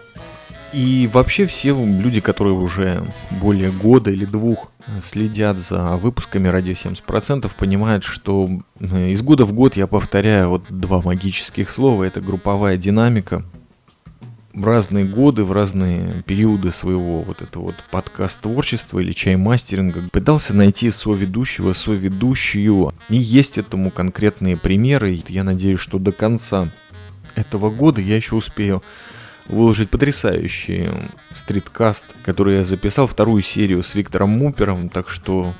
И 0.74 1.10
вообще 1.14 1.46
все 1.46 1.74
люди, 1.74 2.20
которые 2.20 2.56
уже 2.56 3.06
более 3.30 3.72
года 3.72 4.12
или 4.12 4.26
двух 4.26 4.72
следят 5.02 5.60
за 5.60 5.98
выпусками 5.98 6.48
радио 6.50 6.74
70%, 6.74 7.50
понимают, 7.58 8.04
что 8.04 8.50
из 8.80 9.22
года 9.22 9.46
в 9.46 9.54
год 9.54 9.78
я 9.78 9.88
повторяю 9.88 10.50
вот 10.50 10.66
два 10.70 11.02
магических 11.02 11.70
слова. 11.70 12.04
Это 12.04 12.22
групповая 12.22 12.76
динамика, 12.76 13.46
в 14.54 14.66
разные 14.66 15.06
годы, 15.06 15.44
в 15.44 15.52
разные 15.52 16.24
периоды 16.26 16.72
своего 16.72 17.22
вот 17.22 17.42
этого 17.42 17.64
вот 17.64 17.76
подкаст-творчества 17.90 19.00
или 19.00 19.12
чай-мастеринга 19.12 20.04
пытался 20.12 20.54
найти 20.54 20.92
соведущего, 20.92 21.74
соведущую. 21.74 22.94
И 23.10 23.16
есть 23.16 23.58
этому 23.58 23.90
конкретные 23.90 24.56
примеры. 24.56 25.22
Я 25.28 25.44
надеюсь, 25.44 25.80
что 25.80 25.98
до 25.98 26.12
конца 26.12 26.70
этого 27.36 27.72
года 27.72 28.00
я 28.00 28.16
еще 28.16 28.36
успею 28.36 28.84
выложить 29.48 29.90
потрясающий 29.90 30.90
стриткаст, 31.32 32.06
который 32.24 32.58
я 32.58 32.64
записал, 32.64 33.08
вторую 33.08 33.42
серию 33.42 33.84
с 33.84 33.96
Виктором 33.96 34.30
Мупером, 34.30 34.88
так 34.88 35.10
что 35.10 35.54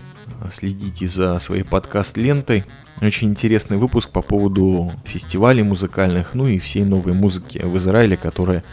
следите 0.54 1.08
за 1.08 1.40
своей 1.40 1.64
подкаст-лентой. 1.64 2.66
Очень 3.04 3.32
интересный 3.32 3.76
выпуск 3.76 4.12
по 4.12 4.22
поводу 4.22 4.94
фестивалей 5.04 5.62
музыкальных, 5.62 6.34
ну 6.34 6.48
и 6.48 6.58
всей 6.58 6.86
новой 6.86 7.12
музыки 7.12 7.58
в 7.58 7.76
Израиле, 7.76 8.16
которая 8.16 8.64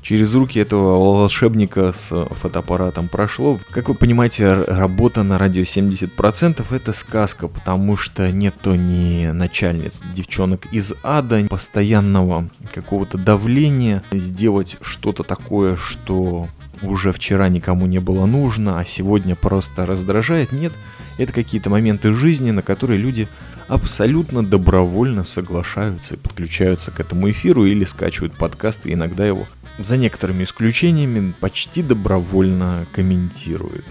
через 0.00 0.34
руки 0.34 0.58
этого 0.58 0.96
волшебника 0.98 1.92
с 1.92 2.08
фотоаппаратом 2.30 3.08
прошло. 3.08 3.58
Как 3.70 3.88
вы 3.88 3.94
понимаете, 3.94 4.54
работа 4.54 5.22
на 5.22 5.36
радио 5.36 5.64
70% 5.64 6.64
это 6.70 6.92
сказка, 6.94 7.46
потому 7.46 7.98
что 7.98 8.32
нету 8.32 8.74
ни 8.74 9.26
начальниц, 9.26 10.02
девчонок 10.14 10.66
из 10.72 10.94
ада, 11.02 11.44
постоянного 11.50 12.48
какого-то 12.72 13.18
давления 13.18 14.02
сделать 14.12 14.78
что-то 14.80 15.24
такое, 15.24 15.76
что 15.76 16.48
уже 16.80 17.12
вчера 17.12 17.50
никому 17.50 17.86
не 17.86 17.98
было 17.98 18.24
нужно, 18.24 18.80
а 18.80 18.84
сегодня 18.86 19.34
просто 19.36 19.84
раздражает. 19.84 20.52
Нет, 20.52 20.72
это 21.18 21.34
какие-то 21.34 21.68
моменты 21.68 22.14
жизни, 22.14 22.50
на 22.50 22.62
которые 22.62 22.98
люди 22.98 23.28
абсолютно 23.68 24.44
добровольно 24.44 25.24
соглашаются 25.24 26.14
и 26.14 26.18
подключаются 26.18 26.90
к 26.90 27.00
этому 27.00 27.30
эфиру 27.30 27.64
или 27.64 27.84
скачивают 27.84 28.36
подкасты, 28.36 28.92
иногда 28.92 29.26
его, 29.26 29.46
за 29.78 29.96
некоторыми 29.96 30.42
исключениями, 30.42 31.34
почти 31.38 31.82
добровольно 31.82 32.86
комментируют. 32.92 33.84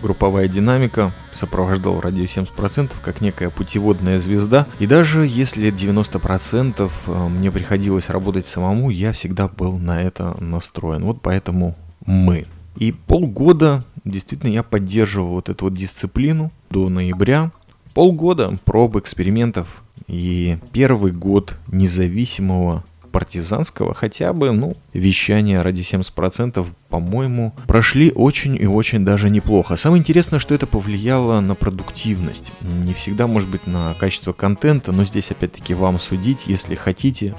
Групповая 0.00 0.48
динамика 0.48 1.12
сопровождала 1.32 2.02
радио 2.02 2.24
70% 2.24 2.92
как 3.02 3.20
некая 3.20 3.48
путеводная 3.48 4.18
звезда. 4.18 4.66
И 4.78 4.86
даже 4.86 5.26
если 5.26 5.72
90% 5.72 6.90
э, 7.06 7.28
мне 7.28 7.50
приходилось 7.50 8.10
работать 8.10 8.44
самому, 8.44 8.90
я 8.90 9.12
всегда 9.12 9.48
был 9.48 9.78
на 9.78 10.02
это 10.02 10.36
настроен. 10.42 11.04
Вот 11.04 11.22
поэтому 11.22 11.74
мы. 12.04 12.46
И 12.76 12.92
полгода 12.92 13.84
действительно 14.04 14.50
я 14.50 14.62
поддерживал 14.62 15.30
вот 15.30 15.48
эту 15.48 15.66
вот 15.66 15.74
дисциплину 15.74 16.50
до 16.70 16.88
ноября. 16.88 17.50
Полгода 17.94 18.58
проб, 18.64 18.96
экспериментов. 18.96 19.82
И 20.08 20.58
первый 20.72 21.12
год 21.12 21.56
независимого 21.68 22.84
партизанского 23.14 23.94
хотя 23.94 24.32
бы, 24.32 24.50
ну, 24.50 24.76
вещания 24.92 25.62
ради 25.62 25.82
70%, 25.82 26.66
по-моему, 26.88 27.54
прошли 27.68 28.10
очень 28.10 28.56
и 28.60 28.66
очень 28.66 29.04
даже 29.04 29.30
неплохо. 29.30 29.76
Самое 29.76 30.00
интересное, 30.00 30.40
что 30.40 30.52
это 30.52 30.66
повлияло 30.66 31.38
на 31.38 31.54
продуктивность. 31.54 32.52
Не 32.60 32.92
всегда, 32.92 33.28
может 33.28 33.48
быть, 33.48 33.68
на 33.68 33.94
качество 33.94 34.32
контента, 34.32 34.90
но 34.90 35.04
здесь, 35.04 35.30
опять-таки, 35.30 35.74
вам 35.74 36.00
судить, 36.00 36.40
если 36.46 36.74
хотите, 36.74 37.36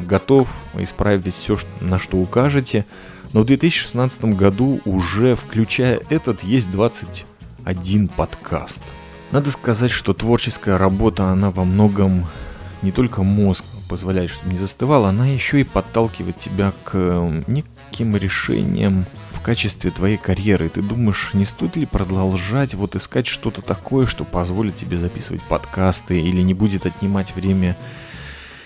готов 0.00 0.48
исправить 0.78 1.34
все, 1.34 1.58
на 1.82 1.98
что 1.98 2.16
укажете. 2.16 2.86
Но 3.32 3.42
в 3.42 3.46
2016 3.46 4.24
году 4.36 4.80
уже, 4.84 5.36
включая 5.36 6.00
этот, 6.08 6.42
есть 6.42 6.70
21 6.70 8.08
подкаст. 8.08 8.80
Надо 9.30 9.50
сказать, 9.50 9.90
что 9.90 10.14
творческая 10.14 10.78
работа, 10.78 11.26
она 11.26 11.50
во 11.50 11.64
многом 11.64 12.26
не 12.82 12.92
только 12.92 13.22
мозг 13.22 13.64
позволяет, 13.88 14.30
чтобы 14.30 14.52
не 14.52 14.56
застывал, 14.56 15.06
она 15.06 15.26
еще 15.26 15.60
и 15.60 15.64
подталкивает 15.64 16.38
тебя 16.38 16.72
к 16.84 16.94
неким 17.46 18.16
решениям 18.16 19.06
в 19.32 19.40
качестве 19.40 19.90
твоей 19.90 20.16
карьеры. 20.16 20.68
ты 20.68 20.82
думаешь, 20.82 21.30
не 21.32 21.44
стоит 21.44 21.76
ли 21.76 21.86
продолжать 21.86 22.74
вот 22.74 22.94
искать 22.96 23.26
что-то 23.26 23.62
такое, 23.62 24.06
что 24.06 24.24
позволит 24.24 24.76
тебе 24.76 24.98
записывать 24.98 25.42
подкасты 25.42 26.20
или 26.20 26.42
не 26.42 26.54
будет 26.54 26.86
отнимать 26.86 27.34
время 27.34 27.76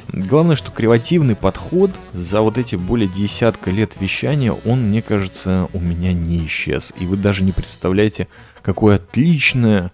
Главное, 0.08 0.56
что 0.56 0.70
креативный 0.70 1.36
подход 1.36 1.90
за 2.12 2.40
вот 2.40 2.58
эти 2.58 2.76
более 2.76 3.08
десятка 3.08 3.70
лет 3.70 4.00
вещания, 4.00 4.52
он, 4.52 4.88
мне 4.88 5.02
кажется, 5.02 5.68
у 5.72 5.80
меня 5.80 6.12
не 6.12 6.44
исчез. 6.46 6.92
И 6.98 7.06
вы 7.06 7.16
даже 7.16 7.44
не 7.44 7.52
представляете, 7.52 8.28
какое 8.62 8.96
отличное 8.96 9.92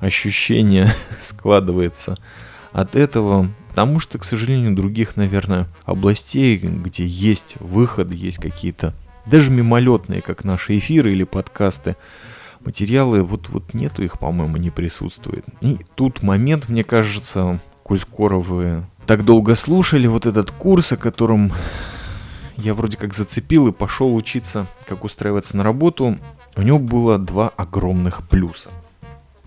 ощущение 0.00 0.92
складывается 1.20 2.16
от 2.72 2.94
этого. 2.96 3.48
Потому 3.68 4.00
что, 4.00 4.18
к 4.18 4.24
сожалению, 4.24 4.74
других, 4.74 5.16
наверное, 5.16 5.68
областей, 5.84 6.56
где 6.56 7.06
есть 7.06 7.56
выход, 7.60 8.12
есть 8.12 8.38
какие-то 8.38 8.94
даже 9.26 9.50
мимолетные, 9.50 10.22
как 10.22 10.44
наши 10.44 10.78
эфиры 10.78 11.12
или 11.12 11.24
подкасты, 11.24 11.96
материалы, 12.64 13.22
вот, 13.22 13.48
вот 13.48 13.74
нету 13.74 14.02
их, 14.02 14.18
по-моему, 14.18 14.56
не 14.56 14.70
присутствует. 14.70 15.44
И 15.60 15.78
тут 15.94 16.22
момент, 16.22 16.68
мне 16.68 16.84
кажется, 16.84 17.60
коль 17.82 17.98
скоро 17.98 18.36
вы 18.36 18.86
так 19.06 19.24
долго 19.24 19.54
слушали 19.54 20.06
вот 20.06 20.26
этот 20.26 20.50
курс, 20.50 20.92
о 20.92 20.96
котором 20.96 21.52
я 22.56 22.74
вроде 22.74 22.96
как 22.96 23.14
зацепил 23.14 23.68
и 23.68 23.72
пошел 23.72 24.14
учиться, 24.14 24.66
как 24.86 25.04
устраиваться 25.04 25.56
на 25.56 25.62
работу, 25.62 26.18
у 26.56 26.62
него 26.62 26.78
было 26.78 27.18
два 27.18 27.50
огромных 27.56 28.26
плюса. 28.28 28.70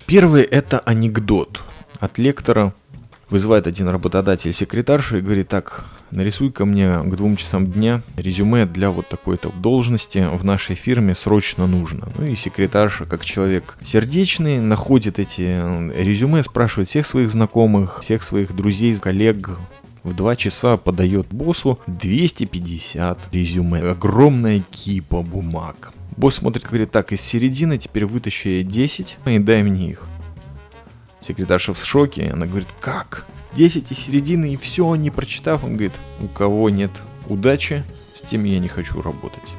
Первый 0.06 0.44
это 0.44 0.80
анекдот 0.80 1.64
от 2.00 2.18
лектора, 2.18 2.74
Вызывает 3.30 3.68
один 3.68 3.88
работодатель 3.90 4.54
секретаршу 4.54 5.18
и 5.18 5.22
говорит, 5.22 5.48
так, 5.50 5.86
нарисуй-ка 6.10 6.66
мне 6.66 7.00
к 7.04 7.16
двум 7.16 7.36
часам 7.36 7.68
дня 7.68 8.02
резюме 8.18 8.66
для 8.66 8.90
вот 8.90 9.08
такой-то 9.08 9.50
должности 9.50 10.28
в 10.32 10.44
нашей 10.44 10.76
фирме 10.76 11.14
срочно 11.14 11.68
нужно. 11.68 12.10
Ну 12.18 12.26
и 12.26 12.36
секретарша, 12.36 13.06
как 13.06 13.24
человек 13.24 13.78
сердечный, 13.84 14.60
находит 14.60 15.20
эти 15.20 15.44
э, 15.46 16.04
резюме, 16.04 16.42
спрашивает 16.42 16.90
всех 16.90 17.06
своих 17.06 17.30
знакомых, 17.30 18.00
всех 18.02 18.24
своих 18.24 18.56
друзей, 18.56 18.96
коллег, 18.96 19.52
в 20.04 20.16
два 20.16 20.36
часа 20.36 20.78
подает 20.78 21.28
боссу 21.28 21.80
250 21.88 23.20
резюме. 23.32 23.80
Огромная 23.82 24.62
кипа 24.72 25.22
бумаг. 25.22 25.94
Босс 26.18 26.36
смотрит, 26.36 26.64
говорит, 26.64 26.92
так, 26.92 27.12
из 27.12 27.22
середины 27.22 27.78
теперь 27.78 28.06
вытащи 28.06 28.64
10 28.64 29.18
и 29.26 29.40
дай 29.40 29.64
мне 29.64 29.92
их. 29.92 30.04
Секретарша 31.22 31.74
в 31.74 31.84
шоке, 31.84 32.30
она 32.32 32.46
говорит, 32.46 32.70
как? 32.80 33.26
10 33.56 33.92
и 33.92 33.96
середины 33.96 34.54
и 34.54 34.58
все, 34.58 34.94
не 34.96 35.10
прочитав, 35.10 35.64
он 35.64 35.72
говорит, 35.72 35.94
у 36.22 36.28
кого 36.28 36.70
нет 36.70 36.92
удачи, 37.28 37.84
с 38.16 38.28
тем 38.28 38.44
я 38.44 38.60
не 38.60 38.68
хочу 38.68 39.02
работать. 39.02 39.56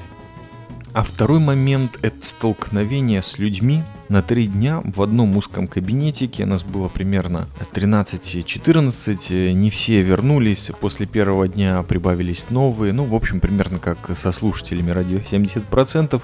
А 0.93 1.05
второй 1.05 1.39
момент– 1.39 1.99
это 2.03 2.27
столкновение 2.27 3.23
с 3.23 3.39
людьми 3.39 3.85
на 4.09 4.23
три 4.23 4.49
дня 4.49 4.83
в 4.85 5.01
одном 5.03 5.37
узком 5.37 5.69
кабинетике. 5.69 6.45
Нас 6.47 6.65
было 6.65 6.89
примерно 6.89 7.47
13-14. 7.73 9.53
Не 9.53 9.71
все 9.71 10.01
вернулись. 10.03 10.69
После 10.81 11.07
первого 11.07 11.47
дня 11.47 11.85
прибавились 11.85 12.51
новые. 12.51 12.93
Ну, 12.93 13.05
в 13.05 13.15
общем, 13.15 13.39
примерно 13.39 13.79
как 13.79 13.99
со 14.17 14.33
слушателями 14.33 14.91
радио 14.91 15.19
70%. 15.19 16.21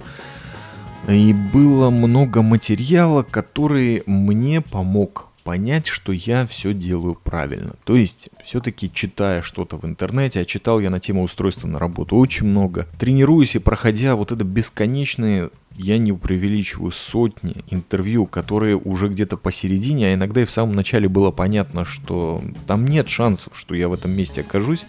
И 1.09 1.33
было 1.33 1.91
много 1.91 2.43
материала, 2.43 3.23
который 3.23 4.03
мне 4.07 4.61
помог 4.61 5.29
понять, 5.45 5.87
что 5.87 6.11
я 6.11 6.45
все 6.47 6.75
делаю 6.75 7.15
правильно. 7.15 7.77
То 7.85 7.95
есть, 7.95 8.31
все-таки 8.43 8.91
читая 8.93 9.43
что-то 9.43 9.77
в 9.77 9.85
интернете, 9.85 10.41
а 10.41 10.45
читал 10.45 10.81
я 10.81 10.91
на 10.91 10.99
тему 10.99 11.23
устройства 11.23 11.69
на 11.69 11.79
работу 11.79 12.17
очень 12.17 12.47
много, 12.47 12.89
тренируюсь 12.99 13.55
и 13.55 13.61
проходя 13.61 14.17
вот 14.17 14.33
это 14.33 14.43
бесконечные 14.43 15.51
я 15.77 15.99
не 15.99 16.13
преувеличиваю 16.13 16.91
сотни 16.91 17.65
интервью, 17.71 18.27
которые 18.27 18.77
уже 18.77 19.09
где-то 19.09 19.37
посередине, 19.37 20.09
а 20.09 20.15
иногда 20.15 20.43
и 20.43 20.47
в 20.47 20.51
самом 20.51 20.75
начале 20.75 21.09
было 21.09 21.31
понятно, 21.31 21.85
что 21.85 22.43
там 22.67 22.87
нет 22.87 23.09
шансов, 23.09 23.57
что 23.57 23.75
я 23.75 23.89
в 23.89 23.93
этом 23.93 24.11
месте 24.11 24.41
окажусь, 24.41 24.87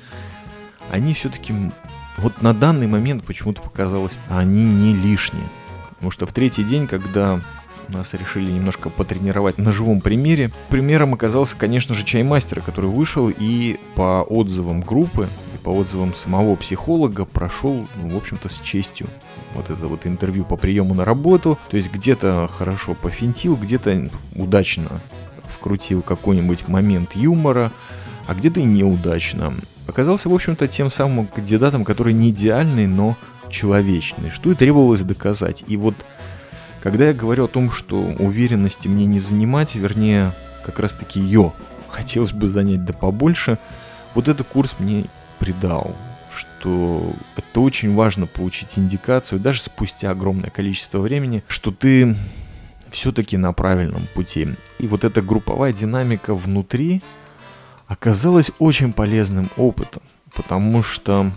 они 0.90 1.14
все-таки 1.14 1.54
вот 2.18 2.42
на 2.42 2.54
данный 2.54 2.88
момент 2.88 3.26
почему-то 3.26 3.62
показалось, 3.62 4.14
они 4.30 4.64
не 4.64 4.94
лишние. 4.94 5.46
Потому 5.98 6.12
что 6.12 6.26
в 6.26 6.32
третий 6.32 6.64
день, 6.64 6.88
когда 6.88 7.42
нас 7.90 8.14
решили 8.14 8.52
немножко 8.52 8.90
потренировать 8.90 9.58
на 9.58 9.72
живом 9.72 10.02
примере. 10.02 10.52
Примером 10.70 11.14
оказался, 11.14 11.56
конечно 11.56 11.96
же, 11.96 12.04
чаймастер, 12.04 12.62
который 12.62 12.90
вышел 12.90 13.32
и 13.36 13.80
по 13.96 14.24
отзывам 14.24 14.82
группы, 14.82 15.30
и 15.56 15.58
по 15.58 15.70
отзывам 15.70 16.14
самого 16.14 16.56
психолога 16.56 17.26
прошел, 17.26 17.88
ну, 17.96 18.10
в 18.10 18.18
общем-то, 18.18 18.50
с 18.50 18.60
честью. 18.60 19.08
Вот 19.54 19.70
это 19.70 19.88
вот 19.88 20.06
интервью 20.06 20.44
по 20.44 20.58
приему 20.58 20.94
на 20.94 21.06
работу. 21.06 21.58
То 21.70 21.78
есть 21.78 21.92
где-то 21.92 22.50
хорошо 22.58 22.94
пофинтил, 22.94 23.56
где-то 23.56 24.10
удачно 24.36 25.02
вкрутил 25.50 26.02
какой-нибудь 26.02 26.68
момент 26.68 27.16
юмора, 27.16 27.72
а 28.28 28.36
где-то 28.36 28.60
и 28.60 28.64
неудачно. 28.64 29.54
Оказался, 29.88 30.30
в 30.30 30.34
общем-то, 30.34 30.68
тем 30.68 30.90
самым 30.90 31.28
кандидатом, 31.28 31.86
который 31.86 32.14
не 32.14 32.30
идеальный, 32.30 32.88
но 32.88 33.16
человечный, 33.50 34.30
что 34.30 34.52
и 34.52 34.56
требовалось 34.56 35.02
доказать. 35.02 35.64
И 35.68 35.78
вот 35.78 35.96
когда 36.82 37.08
я 37.08 37.14
говорю 37.14 37.46
о 37.46 37.48
том, 37.48 37.72
что 37.72 37.98
уверенности 37.98 38.88
мне 38.88 39.06
не 39.06 39.20
занимать, 39.20 39.76
вернее, 39.76 40.34
как 40.66 40.80
раз 40.80 40.94
таки 40.94 41.20
ее 41.20 41.54
хотелось 41.90 42.34
бы 42.34 42.48
занять 42.48 42.86
да 42.86 42.94
побольше, 42.94 43.58
вот 44.14 44.28
этот 44.28 44.48
курс 44.48 44.76
мне 44.80 45.06
придал, 45.40 45.96
что 46.34 47.14
это 47.36 47.62
очень 47.62 47.96
важно 47.96 48.28
получить 48.28 48.78
индикацию, 48.78 49.40
даже 49.40 49.62
спустя 49.62 50.12
огромное 50.12 50.50
количество 50.50 51.00
времени, 51.00 51.44
что 51.48 51.72
ты 51.72 52.16
все-таки 52.92 53.38
на 53.38 53.54
правильном 53.54 54.08
пути. 54.14 54.50
И 54.80 54.88
вот 54.88 55.04
эта 55.04 55.22
групповая 55.22 55.74
динамика 55.74 56.36
внутри 56.36 57.02
оказалась 57.88 58.52
очень 58.60 58.94
полезным 58.94 59.50
опытом, 59.58 60.02
потому 60.34 60.84
что 60.84 61.32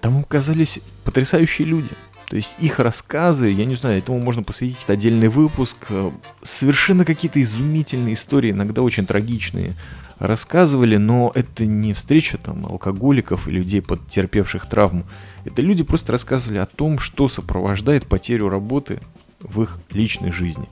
там 0.00 0.18
оказались 0.18 0.80
потрясающие 1.04 1.66
люди– 1.66 1.90
то 2.28 2.34
есть 2.34 2.56
их 2.58 2.80
рассказы, 2.80 3.50
я 3.50 3.64
не 3.64 3.76
знаю, 3.76 3.98
этому 3.98 4.18
можно 4.18 4.42
посвятить 4.42 4.78
отдельный 4.88 5.28
выпуск. 5.28 5.86
Э, 5.90 6.10
совершенно 6.42 7.04
какие-то 7.04 7.40
изумительные 7.40 8.14
истории, 8.14 8.50
иногда 8.50 8.82
очень 8.82 9.06
трагичные, 9.06 9.76
рассказывали, 10.18 10.96
но 10.96 11.30
это 11.34 11.64
не 11.66 11.92
встреча 11.92 12.36
там 12.38 12.66
алкоголиков 12.66 13.46
и 13.46 13.52
людей, 13.52 13.80
потерпевших 13.80 14.66
травму. 14.68 15.04
Это 15.44 15.62
люди 15.62 15.84
просто 15.84 16.12
рассказывали 16.12 16.58
о 16.58 16.66
том, 16.66 16.98
что 16.98 17.28
сопровождает 17.28 18.06
потерю 18.06 18.48
работы 18.48 19.00
в 19.40 19.62
их 19.62 19.78
личной 19.90 20.32
жизни. 20.32 20.68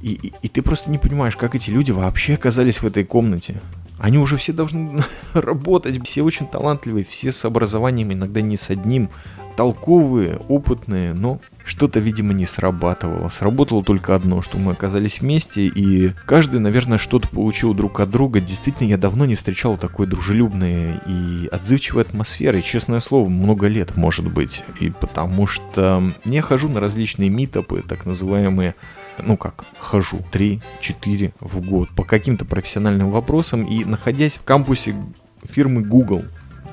И, 0.00 0.12
и, 0.12 0.32
и 0.40 0.48
ты 0.48 0.62
просто 0.62 0.90
не 0.90 0.96
понимаешь, 0.96 1.36
как 1.36 1.54
эти 1.54 1.68
люди 1.68 1.90
вообще 1.90 2.34
оказались 2.34 2.80
в 2.80 2.86
этой 2.86 3.04
комнате. 3.04 3.60
Они 4.00 4.18
уже 4.18 4.36
все 4.36 4.52
должны 4.52 5.02
работать, 5.34 6.02
все 6.06 6.22
очень 6.22 6.46
талантливые, 6.46 7.04
все 7.04 7.30
с 7.32 7.44
образованием, 7.44 8.12
иногда 8.12 8.40
не 8.40 8.56
с 8.56 8.70
одним, 8.70 9.10
толковые, 9.56 10.38
опытные, 10.48 11.12
но 11.12 11.38
что-то, 11.66 12.00
видимо, 12.00 12.32
не 12.32 12.46
срабатывало. 12.46 13.28
Сработало 13.28 13.84
только 13.84 14.14
одно, 14.14 14.40
что 14.40 14.56
мы 14.56 14.72
оказались 14.72 15.20
вместе, 15.20 15.66
и 15.66 16.12
каждый, 16.24 16.60
наверное, 16.60 16.96
что-то 16.96 17.28
получил 17.28 17.74
друг 17.74 18.00
от 18.00 18.10
друга. 18.10 18.40
Действительно, 18.40 18.88
я 18.88 18.96
давно 18.96 19.26
не 19.26 19.34
встречал 19.34 19.76
такой 19.76 20.06
дружелюбной 20.06 20.94
и 21.06 21.48
отзывчивой 21.52 22.02
атмосферы. 22.02 22.62
Честное 22.62 23.00
слово, 23.00 23.28
много 23.28 23.66
лет, 23.66 23.96
может 23.96 24.32
быть. 24.32 24.64
И 24.80 24.90
потому 24.90 25.46
что 25.46 26.02
я 26.24 26.40
хожу 26.40 26.70
на 26.70 26.80
различные 26.80 27.28
митопы, 27.28 27.84
так 27.86 28.06
называемые 28.06 28.74
ну 29.22 29.36
как, 29.36 29.64
хожу 29.78 30.20
3-4 30.32 31.32
в 31.40 31.60
год 31.60 31.90
по 31.90 32.04
каким-то 32.04 32.44
профессиональным 32.44 33.10
вопросам 33.10 33.64
и 33.64 33.84
находясь 33.84 34.34
в 34.34 34.42
кампусе 34.42 34.94
фирмы 35.44 35.82
Google, 35.82 36.24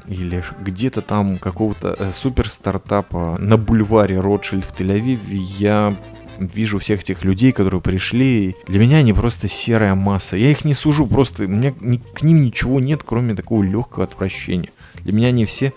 или 0.07 0.43
где-то 0.61 1.01
там 1.01 1.37
какого-то 1.37 1.95
э, 1.97 2.11
супер 2.15 2.49
стартапа 2.49 3.37
на 3.39 3.57
бульваре 3.57 4.19
Ротшильд 4.19 4.63
в 4.63 4.73
Тель-Авиве 4.73 5.35
я 5.35 5.93
вижу 6.39 6.79
всех 6.79 7.01
этих 7.01 7.23
людей, 7.23 7.51
которые 7.51 7.81
пришли. 7.81 8.55
Для 8.67 8.79
меня 8.79 8.97
они 8.97 9.13
просто 9.13 9.49
серая 9.49 9.95
масса. 9.95 10.37
Я 10.37 10.51
их 10.51 10.65
не 10.65 10.73
сужу, 10.73 11.07
просто 11.07 11.43
у 11.43 11.47
меня 11.47 11.73
к 11.73 12.21
ним 12.21 12.43
ничего 12.43 12.79
нет, 12.79 13.01
кроме 13.03 13.35
такого 13.35 13.63
легкого 13.63 14.05
отвращения. 14.05 14.69
Для 15.01 15.13
меня 15.13 15.29
они 15.29 15.45
все 15.45 15.73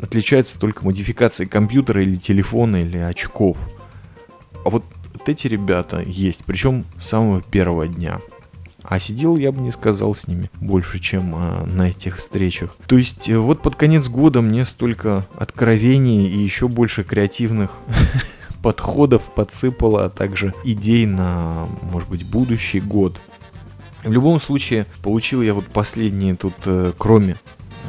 отличаются 0.00 0.60
только 0.60 0.84
модификацией 0.84 1.48
компьютера 1.48 2.02
или 2.02 2.16
телефона 2.16 2.82
или 2.82 2.98
очков. 2.98 3.56
А 4.64 4.70
вот, 4.70 4.84
вот 5.26 5.32
эти 5.32 5.48
ребята 5.48 6.00
есть, 6.00 6.44
причем 6.44 6.84
с 6.98 7.08
самого 7.08 7.42
первого 7.42 7.88
дня. 7.88 8.20
А 8.84 9.00
сидел, 9.00 9.36
я 9.36 9.50
бы 9.50 9.60
не 9.60 9.72
сказал, 9.72 10.14
с 10.14 10.28
ними 10.28 10.52
больше, 10.60 11.00
чем 11.00 11.34
а, 11.34 11.66
на 11.66 11.88
этих 11.88 12.18
встречах. 12.18 12.76
То 12.86 12.96
есть 12.96 13.28
э, 13.28 13.36
вот 13.36 13.60
под 13.60 13.74
конец 13.74 14.08
года 14.08 14.40
мне 14.40 14.64
столько 14.64 15.26
откровений 15.36 16.28
и 16.28 16.38
еще 16.38 16.68
больше 16.68 17.02
креативных 17.02 17.72
подходов 18.62 19.22
подсыпала, 19.34 20.04
а 20.04 20.10
также 20.10 20.54
идей 20.62 21.06
на, 21.06 21.66
может 21.90 22.08
быть, 22.08 22.24
будущий 22.24 22.78
год. 22.78 23.18
В 24.04 24.12
любом 24.12 24.40
случае, 24.40 24.86
получил 25.02 25.42
я 25.42 25.54
вот 25.54 25.66
последние 25.66 26.36
тут, 26.36 26.54
э, 26.66 26.92
кроме 26.96 27.34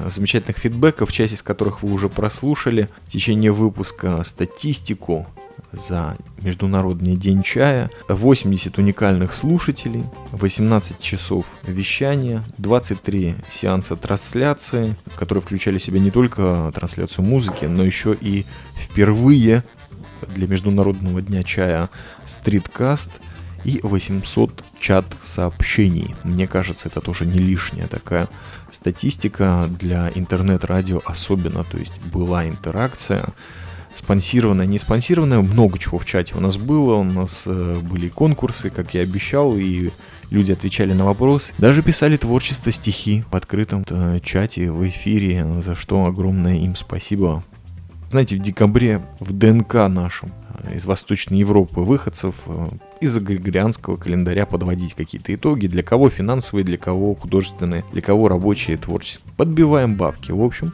замечательных 0.07 0.57
фидбэков, 0.57 1.11
часть 1.11 1.35
из 1.35 1.43
которых 1.43 1.83
вы 1.83 1.93
уже 1.93 2.09
прослушали 2.09 2.89
в 3.05 3.11
течение 3.11 3.51
выпуска, 3.51 4.23
статистику 4.23 5.27
за 5.71 6.17
Международный 6.41 7.15
день 7.15 7.43
чая, 7.43 7.89
80 8.07 8.77
уникальных 8.77 9.33
слушателей, 9.33 10.03
18 10.31 10.99
часов 10.99 11.45
вещания, 11.63 12.43
23 12.57 13.35
сеанса 13.49 13.95
трансляции, 13.95 14.95
которые 15.15 15.41
включали 15.41 15.77
в 15.77 15.83
себя 15.83 15.99
не 15.99 16.11
только 16.11 16.71
трансляцию 16.73 17.25
музыки, 17.25 17.65
но 17.65 17.83
еще 17.83 18.15
и 18.19 18.45
впервые 18.75 19.63
для 20.27 20.47
Международного 20.47 21.21
дня 21.21 21.43
чая 21.43 21.89
стриткаст 22.25 23.11
и 23.63 23.79
800 23.83 24.63
чат-сообщений. 24.79 26.15
Мне 26.23 26.47
кажется, 26.47 26.87
это 26.87 27.01
тоже 27.01 27.25
не 27.25 27.39
лишняя 27.39 27.87
такая 27.87 28.29
статистика 28.71 29.67
для 29.69 30.09
интернет-радио 30.13 31.01
особенно, 31.05 31.63
то 31.63 31.77
есть 31.77 31.99
была 32.01 32.47
интеракция, 32.47 33.33
спонсированная, 33.97 34.65
не 34.65 34.79
спонсированная, 34.79 35.41
много 35.41 35.79
чего 35.79 35.97
в 35.97 36.05
чате 36.05 36.35
у 36.35 36.39
нас 36.39 36.57
было, 36.57 36.95
у 36.95 37.03
нас 37.03 37.43
э, 37.45 37.77
были 37.81 38.09
конкурсы, 38.09 38.69
как 38.69 38.93
я 38.93 39.01
обещал, 39.01 39.57
и 39.57 39.89
люди 40.29 40.51
отвечали 40.51 40.93
на 40.93 41.05
вопросы, 41.05 41.53
даже 41.57 41.81
писали 41.81 42.17
творчество, 42.17 42.71
стихи 42.71 43.23
в 43.31 43.35
открытом 43.35 43.85
э, 43.89 44.19
чате, 44.23 44.71
в 44.71 44.87
эфире, 44.87 45.61
за 45.61 45.75
что 45.75 46.05
огромное 46.05 46.57
им 46.57 46.75
спасибо. 46.75 47.43
Знаете, 48.09 48.37
в 48.37 48.39
декабре 48.39 49.03
в 49.19 49.33
ДНК 49.33 49.73
нашем 49.89 50.31
э, 50.63 50.75
из 50.75 50.85
Восточной 50.85 51.39
Европы 51.39 51.81
выходцев 51.81 52.35
из-за 53.01 53.19
григорианского 53.19 53.97
календаря 53.97 54.45
подводить 54.45 54.93
какие-то 54.93 55.33
итоги, 55.33 55.67
для 55.67 55.83
кого 55.83 56.09
финансовые, 56.09 56.63
для 56.63 56.77
кого 56.77 57.15
художественные, 57.15 57.83
для 57.91 58.01
кого 58.01 58.27
рабочие, 58.27 58.77
творческие. 58.77 59.31
Подбиваем 59.37 59.95
бабки. 59.95 60.31
В 60.31 60.43
общем, 60.43 60.73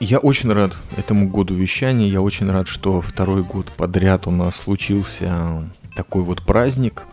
я 0.00 0.18
очень 0.18 0.52
рад 0.52 0.76
этому 0.96 1.28
году 1.28 1.54
вещания. 1.54 2.08
Я 2.08 2.20
очень 2.20 2.50
рад, 2.50 2.68
что 2.68 3.00
второй 3.00 3.42
год 3.42 3.66
подряд 3.76 4.26
у 4.26 4.30
нас 4.30 4.56
случился 4.56 5.70
такой 5.94 6.22
вот 6.22 6.42
праздник. 6.42 7.04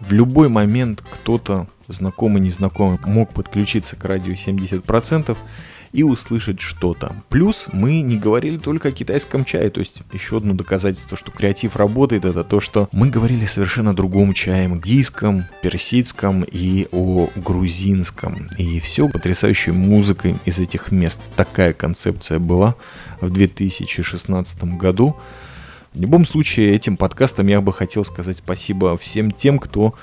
В 0.00 0.12
любой 0.12 0.48
момент 0.48 1.02
кто-то, 1.02 1.66
знакомый, 1.88 2.40
незнакомый, 2.40 2.98
мог 3.04 3.32
подключиться 3.32 3.96
к 3.96 4.04
радио 4.04 4.32
70% 4.32 5.36
и 5.92 6.02
услышать 6.02 6.60
что-то. 6.60 7.16
Плюс 7.28 7.68
мы 7.72 8.00
не 8.00 8.16
говорили 8.16 8.58
только 8.58 8.88
о 8.88 8.92
китайском 8.92 9.44
чае, 9.44 9.70
то 9.70 9.80
есть 9.80 10.02
еще 10.12 10.38
одно 10.38 10.54
доказательство, 10.54 11.16
что 11.16 11.30
креатив 11.32 11.76
работает, 11.76 12.24
это 12.24 12.44
то, 12.44 12.60
что 12.60 12.88
мы 12.92 13.10
говорили 13.10 13.46
совершенно 13.46 13.94
другом 13.94 14.32
чае, 14.32 14.66
индийском, 14.66 15.46
персидском 15.62 16.44
и 16.44 16.86
о 16.92 17.28
грузинском. 17.36 18.48
И 18.58 18.78
все 18.80 19.08
потрясающей 19.08 19.72
музыкой 19.72 20.36
из 20.44 20.58
этих 20.58 20.92
мест. 20.92 21.20
Такая 21.36 21.72
концепция 21.72 22.38
была 22.38 22.76
в 23.20 23.30
2016 23.30 24.64
году. 24.76 25.16
В 25.92 26.00
любом 26.00 26.24
случае, 26.24 26.74
этим 26.74 26.96
подкастом 26.96 27.48
я 27.48 27.60
бы 27.60 27.72
хотел 27.72 28.04
сказать 28.04 28.38
спасибо 28.38 28.96
всем 28.96 29.32
тем, 29.32 29.58
кто 29.58 29.94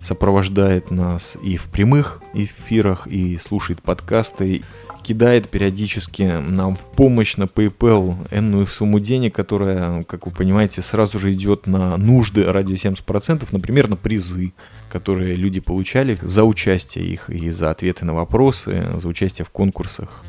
сопровождает 0.00 0.90
нас 0.90 1.36
и 1.42 1.56
в 1.56 1.66
прямых 1.66 2.20
эфирах, 2.34 3.06
и 3.06 3.38
слушает 3.38 3.82
подкасты 3.82 4.62
кидает 5.02 5.48
периодически 5.48 6.22
нам 6.22 6.74
в 6.76 6.84
помощь 6.84 7.36
на 7.36 7.44
PayPal 7.44 8.28
энную 8.30 8.66
сумму 8.66 9.00
денег, 9.00 9.34
которая, 9.34 10.04
как 10.04 10.26
вы 10.26 10.32
понимаете, 10.32 10.82
сразу 10.82 11.18
же 11.18 11.32
идет 11.32 11.66
на 11.66 11.96
нужды 11.96 12.44
радио 12.44 12.74
70%, 12.74 13.46
например, 13.50 13.88
на 13.88 13.96
призы, 13.96 14.52
которые 14.90 15.34
люди 15.34 15.60
получали 15.60 16.18
за 16.20 16.44
участие 16.44 17.06
их 17.06 17.28
и 17.30 17.50
за 17.50 17.70
ответы 17.70 18.04
на 18.04 18.14
вопросы, 18.14 18.98
за 18.98 19.08
участие 19.08 19.44
в 19.44 19.50
конкурсах. 19.50 20.24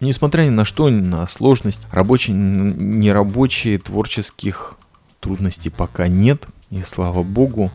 Несмотря 0.00 0.42
ни 0.42 0.50
на 0.50 0.64
что, 0.64 0.90
на 0.90 1.26
сложность, 1.26 1.88
рабочие, 1.90 2.36
нерабочие, 2.36 3.78
творческих 3.78 4.76
трудностей 5.20 5.70
пока 5.70 6.06
нет, 6.06 6.46
и 6.70 6.82
слава 6.82 7.22
богу. 7.22 7.70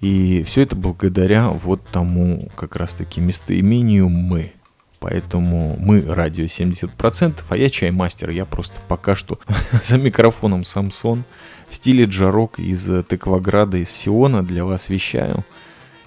И 0.00 0.42
все 0.46 0.62
это 0.62 0.76
благодаря 0.76 1.48
вот 1.48 1.86
тому 1.92 2.48
как 2.56 2.76
раз 2.76 2.94
таки 2.94 3.20
местоимению 3.20 4.08
«мы». 4.08 4.52
Поэтому 5.00 5.76
мы 5.78 6.02
радио 6.02 6.44
70%, 6.44 7.40
а 7.48 7.56
я 7.56 7.70
чаймастер. 7.70 8.30
Я 8.30 8.44
просто 8.44 8.80
пока 8.86 9.16
что 9.16 9.38
за 9.84 9.96
микрофоном 9.96 10.64
Самсон 10.64 11.24
в 11.70 11.76
стиле 11.76 12.04
джарок 12.04 12.58
из 12.58 12.86
Тыкваграда, 13.08 13.78
из 13.78 13.90
Сиона 13.90 14.44
для 14.44 14.64
вас 14.64 14.90
вещаю. 14.90 15.44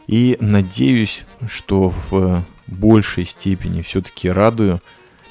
И 0.05 0.37
надеюсь, 0.39 1.23
что 1.47 1.89
в 1.89 2.43
большей 2.67 3.25
степени 3.25 3.81
все-таки 3.81 4.29
радую 4.29 4.79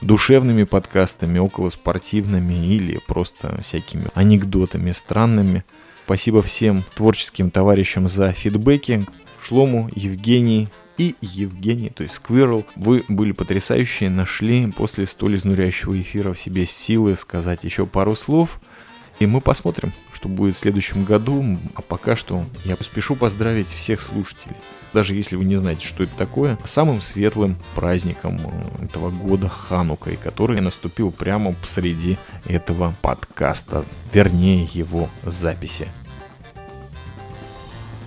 душевными 0.00 0.64
подкастами, 0.64 1.38
около 1.38 1.68
спортивными 1.68 2.66
или 2.66 2.98
просто 3.06 3.62
всякими 3.62 4.08
анекдотами 4.14 4.90
странными. 4.90 5.64
Спасибо 6.04 6.42
всем 6.42 6.82
творческим 6.96 7.50
товарищам 7.50 8.08
за 8.08 8.32
фидбэки. 8.32 9.06
Шлому, 9.40 9.88
Евгений, 9.94 10.68
и 10.98 11.14
Евгений, 11.20 11.90
то 11.90 12.02
есть 12.02 12.16
Сквирл. 12.16 12.64
Вы 12.76 13.04
были 13.08 13.32
потрясающие, 13.32 14.10
нашли 14.10 14.70
после 14.72 15.06
столь 15.06 15.36
изнуряющего 15.36 16.00
эфира 16.00 16.32
в 16.32 16.38
себе 16.38 16.66
силы 16.66 17.16
сказать 17.16 17.64
еще 17.64 17.86
пару 17.86 18.14
слов. 18.14 18.60
И 19.18 19.26
мы 19.26 19.40
посмотрим, 19.40 19.92
что 20.12 20.28
будет 20.28 20.56
в 20.56 20.58
следующем 20.58 21.04
году. 21.04 21.58
А 21.74 21.82
пока 21.82 22.16
что 22.16 22.44
я 22.64 22.76
поспешу 22.76 23.14
поздравить 23.14 23.68
всех 23.68 24.00
слушателей. 24.00 24.56
Даже 24.92 25.14
если 25.14 25.36
вы 25.36 25.44
не 25.44 25.56
знаете, 25.56 25.86
что 25.86 26.02
это 26.02 26.14
такое, 26.16 26.58
самым 26.64 27.00
светлым 27.00 27.56
праздником 27.74 28.40
э, 28.42 28.84
этого 28.84 29.10
года 29.10 29.48
Ханукой, 29.48 30.16
который 30.16 30.60
наступил 30.60 31.10
прямо 31.10 31.52
посреди 31.52 32.18
этого 32.44 32.94
подкаста, 33.00 33.84
вернее 34.12 34.68
его 34.72 35.08
записи. 35.22 35.88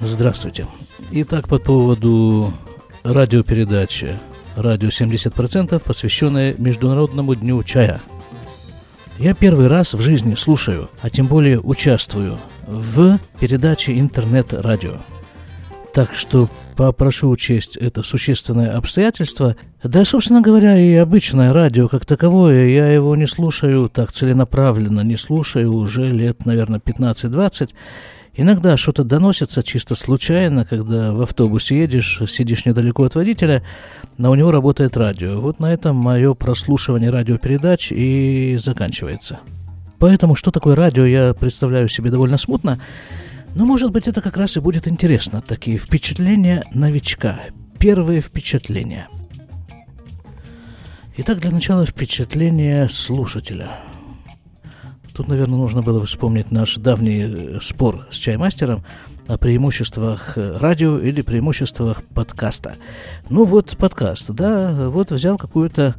Здравствуйте. 0.01 0.67
Итак, 1.11 1.47
по 1.47 1.57
поводу 1.57 2.53
радиопередача 3.05 4.19
«Радио 4.55 4.89
70%», 4.89 5.79
посвященная 5.83 6.55
Международному 6.57 7.35
дню 7.35 7.61
чая. 7.63 8.01
Я 9.19 9.33
первый 9.35 9.67
раз 9.67 9.93
в 9.93 10.01
жизни 10.01 10.35
слушаю, 10.35 10.89
а 11.01 11.09
тем 11.09 11.27
более 11.27 11.59
участвую 11.59 12.39
в 12.65 13.19
передаче 13.39 13.97
интернет-радио. 13.99 14.97
Так 15.93 16.13
что 16.13 16.49
попрошу 16.75 17.29
учесть 17.29 17.77
это 17.77 18.01
существенное 18.03 18.75
обстоятельство. 18.75 19.55
Да, 19.83 20.03
собственно 20.03 20.41
говоря, 20.41 20.77
и 20.77 20.93
обычное 20.95 21.53
радио 21.53 21.87
как 21.87 22.05
таковое, 22.05 22.67
я 22.67 22.87
его 22.87 23.15
не 23.15 23.27
слушаю 23.27 23.87
так 23.87 24.11
целенаправленно, 24.11 25.01
не 25.01 25.15
слушаю 25.15 25.73
уже 25.73 26.09
лет, 26.09 26.45
наверное, 26.45 26.79
15-20. 26.79 27.69
Иногда 28.37 28.75
что-то 28.75 29.05
доносится 29.05 29.63
чисто 29.63 29.95
случайно, 29.95 30.65
когда 30.65 31.13
в 31.13 31.21
автобусе 31.21 31.79
едешь, 31.79 32.21
сидишь 32.27 32.65
недалеко 32.65 33.03
от 33.05 33.15
водителя, 33.15 33.63
но 34.17 34.29
у 34.29 34.35
него 34.35 34.51
работает 34.51 34.97
радио. 34.97 35.39
Вот 35.39 35.59
на 35.59 35.71
этом 35.71 35.95
мое 35.95 36.33
прослушивание 36.33 37.11
радиопередач 37.11 37.93
и 37.93 38.57
заканчивается. 38.61 39.39
Поэтому, 39.99 40.35
что 40.35 40.51
такое 40.51 40.75
радио, 40.75 41.05
я 41.05 41.33
представляю 41.33 41.87
себе 41.87 42.11
довольно 42.11 42.37
смутно. 42.37 42.81
Но, 43.55 43.65
может 43.65 43.91
быть, 43.91 44.09
это 44.09 44.21
как 44.21 44.35
раз 44.35 44.57
и 44.57 44.59
будет 44.59 44.85
интересно. 44.85 45.41
Такие 45.41 45.77
впечатления 45.77 46.65
новичка. 46.73 47.39
Первые 47.79 48.19
впечатления. 48.19 49.07
Итак, 51.15 51.39
для 51.39 51.51
начала 51.51 51.85
впечатление 51.85 52.89
слушателя– 52.89 53.79
Тут, 55.15 55.29
наверное, 55.29 55.57
нужно 55.57 55.81
было 55.81 56.05
вспомнить 56.05 56.51
наш 56.51 56.75
давний 56.75 57.23
э, 57.23 57.59
спор 57.61 58.05
с 58.11 58.17
чаймастером 58.17 58.83
о 59.27 59.37
преимуществах 59.37 60.37
э, 60.37 60.57
радио 60.57 60.99
или 60.99 61.21
преимуществах 61.21 62.03
подкаста. 62.13 62.75
Ну 63.29 63.45
вот 63.45 63.77
подкаст, 63.77 64.31
да, 64.31 64.89
вот 64.89 65.11
взял 65.11 65.37
какую-то 65.37 65.95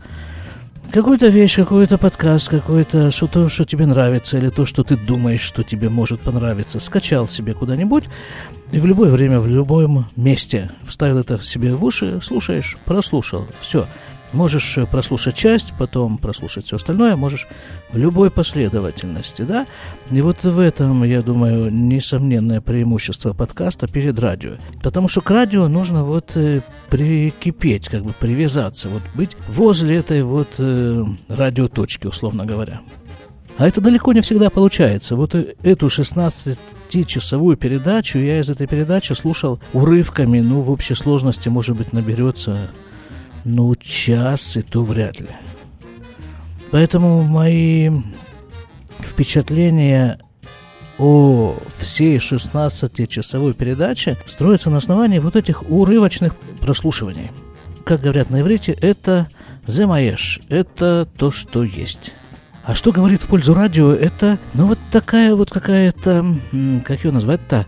какую-то 0.92 1.28
вещь, 1.28 1.56
какой-то 1.56 1.96
подкаст, 1.96 2.50
какое-то 2.50 3.10
что-то, 3.10 3.48
что 3.48 3.64
тебе 3.64 3.86
нравится, 3.86 4.36
или 4.36 4.50
то, 4.50 4.66
что 4.66 4.84
ты 4.84 4.98
думаешь, 4.98 5.40
что 5.40 5.62
тебе 5.62 5.88
может 5.88 6.20
понравиться, 6.20 6.78
скачал 6.78 7.26
себе 7.26 7.54
куда-нибудь, 7.54 8.04
и 8.70 8.78
в 8.78 8.84
любое 8.84 9.10
время, 9.10 9.40
в 9.40 9.48
любом 9.48 10.06
месте 10.14 10.70
вставил 10.82 11.18
это 11.18 11.42
себе 11.42 11.74
в 11.74 11.82
уши, 11.82 12.20
слушаешь, 12.22 12.76
прослушал, 12.84 13.46
все. 13.60 13.86
Можешь 14.32 14.78
э, 14.78 14.86
прослушать 14.86 15.34
часть, 15.34 15.72
потом 15.78 16.18
прослушать 16.18 16.66
все 16.66 16.76
остальное, 16.76 17.16
можешь 17.16 17.46
в 17.90 17.96
любой 17.96 18.30
последовательности, 18.30 19.42
да? 19.42 19.66
И 20.10 20.20
вот 20.20 20.42
в 20.42 20.58
этом, 20.58 21.04
я 21.04 21.22
думаю, 21.22 21.72
несомненное 21.72 22.60
преимущество 22.60 23.32
подкаста 23.32 23.86
перед 23.86 24.18
радио. 24.18 24.54
Потому 24.82 25.08
что 25.08 25.20
к 25.20 25.30
радио 25.30 25.68
нужно 25.68 26.04
вот 26.04 26.32
э, 26.34 26.62
прикипеть, 26.90 27.88
как 27.88 28.04
бы 28.04 28.12
привязаться, 28.12 28.88
вот 28.88 29.02
быть 29.14 29.36
возле 29.48 29.96
этой 29.96 30.22
вот 30.22 30.48
э, 30.58 31.04
радиоточки, 31.28 32.06
условно 32.06 32.44
говоря. 32.44 32.80
А 33.58 33.66
это 33.66 33.80
далеко 33.80 34.12
не 34.12 34.20
всегда 34.20 34.50
получается. 34.50 35.16
Вот 35.16 35.34
эту 35.34 35.86
16-часовую 35.86 37.56
передачу 37.56 38.18
я 38.18 38.40
из 38.40 38.50
этой 38.50 38.66
передачи 38.66 39.14
слушал 39.14 39.60
урывками, 39.72 40.40
ну, 40.40 40.60
в 40.60 40.70
общей 40.70 40.94
сложности, 40.94 41.48
может 41.48 41.76
быть, 41.76 41.92
наберется, 41.94 42.58
ну, 43.46 43.74
час, 43.76 44.56
и 44.56 44.62
то 44.62 44.82
вряд 44.82 45.20
ли. 45.20 45.28
Поэтому 46.72 47.22
мои 47.22 47.90
впечатления 48.98 50.18
о 50.98 51.56
всей 51.78 52.16
16-часовой 52.16 53.54
передаче 53.54 54.16
строятся 54.26 54.68
на 54.68 54.78
основании 54.78 55.20
вот 55.20 55.36
этих 55.36 55.70
урывочных 55.70 56.34
прослушиваний. 56.60 57.30
Как 57.84 58.00
говорят 58.00 58.30
на 58.30 58.40
иврите, 58.40 58.72
это 58.72 59.28
«земаеш», 59.68 60.40
это 60.48 61.06
то, 61.16 61.30
что 61.30 61.62
есть. 61.62 62.14
А 62.64 62.74
что 62.74 62.90
говорит 62.90 63.22
в 63.22 63.28
пользу 63.28 63.54
радио, 63.54 63.92
это, 63.92 64.40
ну, 64.54 64.66
вот 64.66 64.78
такая 64.90 65.36
вот 65.36 65.50
какая-то, 65.50 66.36
как 66.84 67.04
ее 67.04 67.12
назвать-то? 67.12 67.64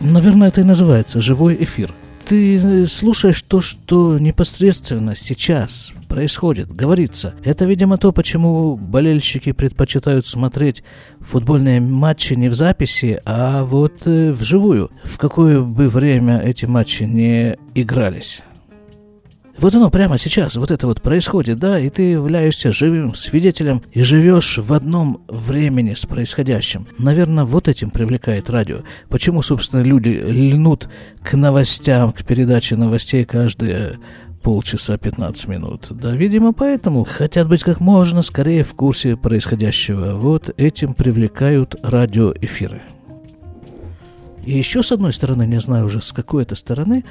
Наверное, 0.00 0.48
это 0.48 0.62
и 0.62 0.64
называется 0.64 1.20
живой 1.20 1.56
эфир. 1.62 1.94
Ты 2.30 2.58
э, 2.58 2.86
слушаешь 2.86 3.42
то, 3.42 3.60
что 3.60 4.16
непосредственно 4.20 5.16
сейчас 5.16 5.92
происходит, 6.08 6.72
говорится. 6.72 7.34
Это, 7.42 7.64
видимо, 7.64 7.98
то, 7.98 8.12
почему 8.12 8.76
болельщики 8.76 9.50
предпочитают 9.50 10.24
смотреть 10.24 10.84
футбольные 11.18 11.80
матчи 11.80 12.34
не 12.34 12.48
в 12.48 12.54
записи, 12.54 13.20
а 13.24 13.64
вот 13.64 14.02
э, 14.04 14.30
вживую. 14.30 14.92
В 15.02 15.18
какое 15.18 15.60
бы 15.60 15.88
время 15.88 16.38
эти 16.38 16.66
матчи 16.66 17.02
не 17.02 17.58
игрались. 17.74 18.42
Вот 19.60 19.74
оно 19.74 19.90
прямо 19.90 20.16
сейчас, 20.16 20.56
вот 20.56 20.70
это 20.70 20.86
вот 20.86 21.02
происходит, 21.02 21.58
да, 21.58 21.78
и 21.78 21.90
ты 21.90 22.02
являешься 22.02 22.72
живым 22.72 23.14
свидетелем 23.14 23.82
и 23.92 24.00
живешь 24.00 24.56
в 24.56 24.72
одном 24.72 25.20
времени 25.28 25.92
с 25.92 26.06
происходящим. 26.06 26.86
Наверное, 26.96 27.44
вот 27.44 27.68
этим 27.68 27.90
привлекает 27.90 28.48
радио. 28.48 28.78
Почему, 29.10 29.42
собственно, 29.42 29.82
люди 29.82 30.08
льнут 30.08 30.88
к 31.22 31.34
новостям, 31.34 32.12
к 32.12 32.24
передаче 32.24 32.76
новостей 32.76 33.26
каждые 33.26 33.98
полчаса 34.42 34.96
15 34.96 35.48
минут. 35.48 35.88
Да, 35.90 36.12
видимо, 36.12 36.54
поэтому 36.54 37.04
хотят 37.04 37.46
быть 37.46 37.62
как 37.62 37.80
можно 37.80 38.22
скорее 38.22 38.64
в 38.64 38.72
курсе 38.72 39.14
происходящего. 39.14 40.14
Вот 40.14 40.54
этим 40.56 40.94
привлекают 40.94 41.74
радиоэфиры. 41.82 42.80
И 44.44 44.56
еще 44.56 44.82
с 44.82 44.92
одной 44.92 45.12
стороны, 45.12 45.46
не 45.46 45.60
знаю 45.60 45.86
уже 45.86 46.00
с 46.02 46.12
какой 46.12 46.42
это 46.44 46.54
стороны, 46.54 47.04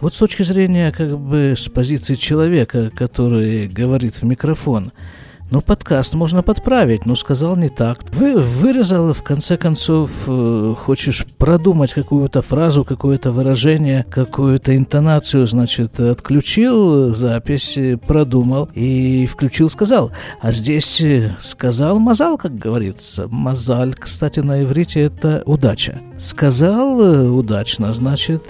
вот 0.00 0.14
с 0.14 0.18
точки 0.18 0.42
зрения 0.42 0.92
как 0.92 1.18
бы 1.18 1.54
с 1.56 1.68
позиции 1.68 2.14
человека, 2.14 2.90
который 2.94 3.68
говорит 3.68 4.14
в 4.14 4.22
микрофон– 4.24 4.92
ну, 5.50 5.60
подкаст 5.60 6.14
можно 6.14 6.42
подправить, 6.42 7.06
но 7.06 7.14
сказал 7.14 7.56
не 7.56 7.68
так. 7.68 8.00
Вы 8.12 8.40
вырезал, 8.40 9.12
в 9.12 9.22
конце 9.22 9.56
концов, 9.56 10.10
э, 10.26 10.74
хочешь 10.76 11.24
продумать 11.38 11.92
какую-то 11.92 12.42
фразу, 12.42 12.84
какое-то 12.84 13.30
выражение, 13.30 14.04
какую-то 14.10 14.76
интонацию, 14.76 15.46
значит, 15.46 16.00
отключил 16.00 17.14
запись, 17.14 17.78
продумал 18.06 18.68
и 18.74 19.26
включил, 19.26 19.70
сказал. 19.70 20.10
А 20.40 20.50
здесь 20.50 21.00
э, 21.00 21.36
сказал 21.38 22.00
мазал, 22.00 22.38
как 22.38 22.58
говорится. 22.58 23.28
Мазаль, 23.30 23.94
кстати, 23.94 24.40
на 24.40 24.64
иврите 24.64 25.02
это 25.02 25.44
удача. 25.46 26.00
Сказал 26.18 27.00
э, 27.00 27.28
удачно, 27.28 27.94
значит, 27.94 28.48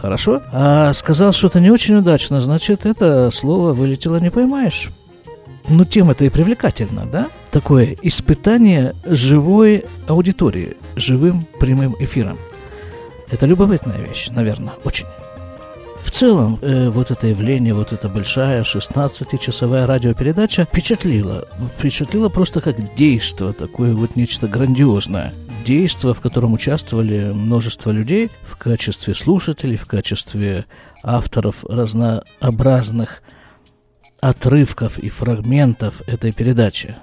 хорошо. 0.00 0.42
А 0.52 0.92
сказал 0.94 1.32
что-то 1.32 1.60
не 1.60 1.70
очень 1.70 1.94
удачно, 1.94 2.40
значит, 2.40 2.86
это 2.86 3.30
слово 3.30 3.72
вылетело 3.72 4.16
не 4.16 4.30
поймаешь. 4.30 4.90
Ну, 5.68 5.84
тема-то 5.84 6.24
и 6.24 6.30
привлекательна, 6.30 7.06
да? 7.06 7.28
Такое 7.50 7.96
испытание 8.02 8.94
живой 9.04 9.84
аудитории, 10.06 10.76
живым 10.96 11.46
прямым 11.60 11.94
эфиром. 11.98 12.38
Это 13.30 13.46
любопытная 13.46 13.98
вещь, 13.98 14.28
наверное, 14.28 14.74
очень. 14.84 15.06
В 16.02 16.10
целом, 16.10 16.58
э, 16.60 16.90
вот 16.90 17.10
это 17.10 17.28
явление, 17.28 17.74
вот 17.74 17.92
эта 17.92 18.08
большая 18.08 18.64
16-часовая 18.64 19.86
радиопередача 19.86 20.64
впечатлила. 20.64 21.48
Впечатлила 21.78 22.28
просто 22.28 22.60
как 22.60 22.94
действо, 22.94 23.52
такое 23.52 23.94
вот 23.94 24.16
нечто 24.16 24.48
грандиозное. 24.48 25.32
Действо, 25.64 26.12
в 26.12 26.20
котором 26.20 26.52
участвовали 26.54 27.30
множество 27.32 27.92
людей 27.92 28.30
в 28.42 28.56
качестве 28.56 29.14
слушателей, 29.14 29.76
в 29.76 29.86
качестве 29.86 30.66
авторов 31.04 31.64
разнообразных 31.64 33.22
отрывков 34.22 34.98
и 34.98 35.10
фрагментов 35.10 36.00
этой 36.06 36.32
передачи. 36.32 36.94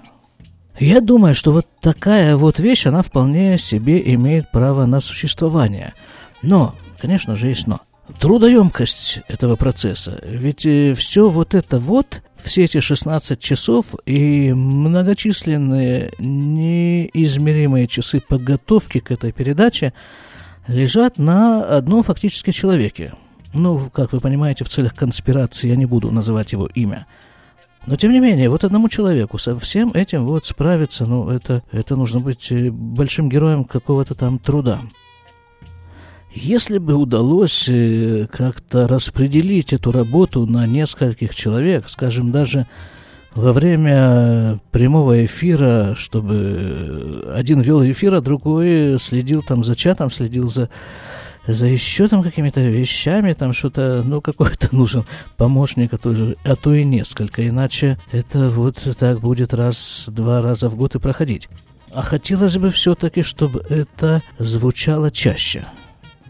Я 0.80 1.02
думаю, 1.02 1.36
что 1.36 1.52
вот 1.52 1.68
такая 1.82 2.38
вот 2.38 2.60
вещь, 2.60 2.88
она 2.88 3.02
вполне 3.02 3.58
себе 3.58 4.02
имеет 4.16 4.50
право 4.50 4.86
на 4.86 5.02
существование. 5.02 5.94
Но, 6.42 6.74
конечно 7.00 7.36
же, 7.36 7.48
есть 7.48 7.68
но. 7.68 7.82
Трудоемкость 8.20 9.20
этого 9.28 9.58
процесса. 9.58 10.20
Ведь 10.24 10.66
э, 10.66 10.94
все 10.96 11.30
вот 11.30 11.54
это 11.54 11.78
вот, 11.78 12.24
все 12.42 12.64
эти 12.64 12.80
16 12.80 13.38
часов 13.40 13.88
и 14.06 14.54
многочисленные 14.54 16.14
неизмеримые 16.18 17.88
часы 17.88 18.22
подготовки 18.22 19.00
к 19.00 19.12
этой 19.12 19.34
передаче 19.34 19.94
лежат 20.68 21.18
на 21.18 21.66
одном 21.66 22.04
фактически 22.04 22.52
человеке– 22.52 23.14
ну, 23.54 23.90
как 23.92 24.14
вы 24.14 24.20
понимаете, 24.20 24.64
в 24.64 24.70
целях 24.70 24.96
конспирации 24.96 25.70
я 25.70 25.76
не 25.76 25.86
буду 25.86 26.12
называть 26.12 26.52
его 26.52 26.68
имя. 26.68 27.08
Но, 27.86 27.96
тем 27.96 28.12
не 28.12 28.20
менее, 28.20 28.50
вот 28.50 28.64
одному 28.64 28.90
человеку 28.90 29.38
со 29.38 29.58
всем 29.58 29.92
этим 29.94 30.26
вот 30.26 30.46
справиться, 30.46 31.06
ну, 31.06 31.30
это, 31.30 31.64
это 31.72 31.96
нужно 31.96 32.20
быть 32.20 32.52
э, 32.52 32.70
большим 32.70 33.30
героем 33.30 33.64
какого-то 33.64 34.16
там 34.16 34.38
труда. 34.38 34.80
Если 36.34 36.78
бы 36.78 36.94
удалось 36.94 37.68
э, 37.68 38.28
как-то 38.32 38.88
распределить 38.88 39.74
эту 39.74 39.92
работу 39.92 40.46
на 40.46 40.68
нескольких 40.68 41.34
человек, 41.34 41.90
скажем, 41.90 42.32
даже 42.32 42.68
во 43.34 43.54
время 43.54 44.60
прямого 44.72 45.26
эфира, 45.26 45.96
чтобы 45.98 47.32
один 47.34 47.62
вел 47.62 47.84
эфир, 47.84 48.16
а 48.16 48.22
другой 48.22 49.00
следил 49.00 49.42
там 49.42 49.64
за 49.64 49.76
чатом, 49.76 50.12
следил 50.12 50.48
за 50.48 50.70
за 51.54 51.68
еще 51.68 52.08
там 52.08 52.24
какими-то 52.24 52.62
вещами, 52.62 53.34
там 53.34 53.54
что-то, 53.54 54.04
ну, 54.06 54.22
какой-то 54.22 54.70
нужен 54.76 55.06
помощник, 55.38 55.94
а 55.94 55.98
то, 55.98 56.16
а 56.44 56.56
то 56.56 56.74
и 56.74 56.84
несколько, 56.84 57.48
иначе 57.48 57.98
это 58.12 58.50
вот 58.50 58.78
так 58.98 59.20
будет 59.20 59.54
раз-два 59.54 60.42
раза 60.42 60.70
в 60.70 60.76
год 60.76 60.96
и 60.96 61.00
проходить. 61.00 61.50
А 61.92 62.02
хотелось 62.02 62.58
бы 62.58 62.70
все-таки, 62.70 63.24
чтобы 63.24 63.66
это 63.70 64.22
звучало 64.38 65.10
чаще. 65.10 65.66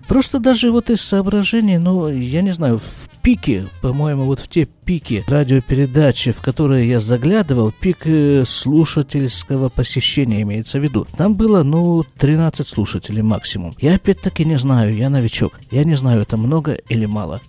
Просто 0.10 0.40
даже 0.40 0.72
вот 0.72 0.90
из 0.90 1.02
соображений, 1.02 1.78
ну, 1.78 2.10
я 2.10 2.42
не 2.42 2.50
знаю, 2.50 2.80
в 2.80 3.22
пике, 3.22 3.68
по-моему, 3.80 4.24
вот 4.24 4.40
в 4.40 4.48
те 4.48 4.66
пики 4.66 5.24
радиопередачи, 5.28 6.32
в 6.32 6.42
которые 6.42 6.90
я 6.90 7.00
заглядывал, 7.00 7.72
пик 7.72 8.08
э, 8.08 8.44
слушательского 8.44 9.70
посещения 9.70 10.42
имеется 10.42 10.80
в 10.80 10.84
виду. 10.84 11.06
Там 11.16 11.36
было, 11.36 11.62
ну, 11.62 12.04
13 12.18 12.68
слушателей 12.68 13.22
максимум. 13.22 13.76
Я 13.80 13.94
опять-таки 13.94 14.46
не 14.46 14.58
знаю, 14.58 14.96
я 14.96 15.12
новичок. 15.12 15.60
Я 15.70 15.84
не 15.84 15.94
знаю, 15.94 16.24
это 16.24 16.38
много 16.38 16.72
или 16.72 17.06
мало. 17.06 17.40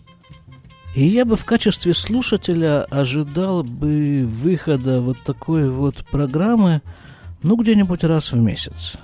И 0.94 1.06
я 1.06 1.24
бы 1.24 1.36
в 1.36 1.46
качестве 1.46 1.94
слушателя 1.94 2.84
ожидал 2.90 3.62
бы 3.62 4.26
выхода 4.26 5.00
вот 5.00 5.16
такой 5.24 5.70
вот 5.70 6.04
программы, 6.10 6.82
ну, 7.42 7.56
где-нибудь 7.56 8.04
раз 8.04 8.32
в 8.32 8.36
месяц. 8.36 8.96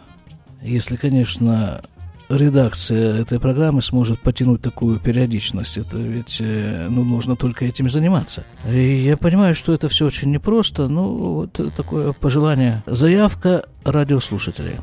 Если, 0.60 0.96
конечно, 0.96 1.80
редакция 2.28 3.20
этой 3.20 3.38
программы 3.38 3.82
сможет 3.82 4.20
потянуть 4.20 4.62
такую 4.62 4.98
периодичность. 4.98 5.78
Это 5.78 5.96
ведь 5.98 6.38
э, 6.40 6.88
ну, 6.90 7.04
нужно 7.04 7.36
только 7.36 7.64
этим 7.64 7.90
заниматься. 7.90 8.44
И 8.68 8.96
я 8.96 9.16
понимаю, 9.16 9.54
что 9.54 9.72
это 9.72 9.88
все 9.88 10.06
очень 10.06 10.30
непросто, 10.30 10.88
но 10.88 11.08
вот 11.08 11.60
такое 11.76 12.12
пожелание. 12.12 12.82
Заявка 12.86 13.64
радиослушателей. 13.84 14.76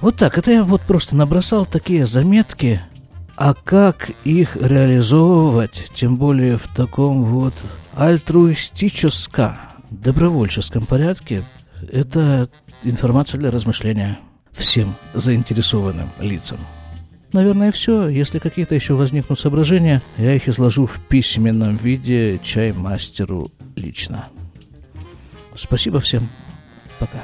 Вот 0.00 0.16
так, 0.16 0.38
это 0.38 0.52
я 0.52 0.62
вот 0.62 0.82
просто 0.82 1.16
набросал 1.16 1.66
такие 1.66 2.06
заметки, 2.06 2.80
а 3.36 3.54
как 3.54 4.10
их 4.24 4.56
реализовывать, 4.56 5.90
тем 5.92 6.16
более 6.16 6.56
в 6.56 6.68
таком 6.68 7.24
вот 7.24 7.54
альтруистическом, 7.94 9.56
добровольческом 9.90 10.86
порядке, 10.86 11.44
это 11.90 12.48
информация 12.84 13.38
для 13.38 13.50
размышления 13.50 14.20
всем 14.58 14.94
заинтересованным 15.14 16.10
лицам. 16.18 16.58
Наверное, 17.32 17.72
все. 17.72 18.08
Если 18.08 18.38
какие-то 18.38 18.74
еще 18.74 18.94
возникнут 18.94 19.38
соображения, 19.38 20.02
я 20.16 20.34
их 20.34 20.48
изложу 20.48 20.86
в 20.86 20.98
письменном 21.08 21.76
виде 21.76 22.40
чай-мастеру 22.42 23.50
лично. 23.76 24.28
Спасибо 25.54 26.00
всем. 26.00 26.28
Пока. 26.98 27.18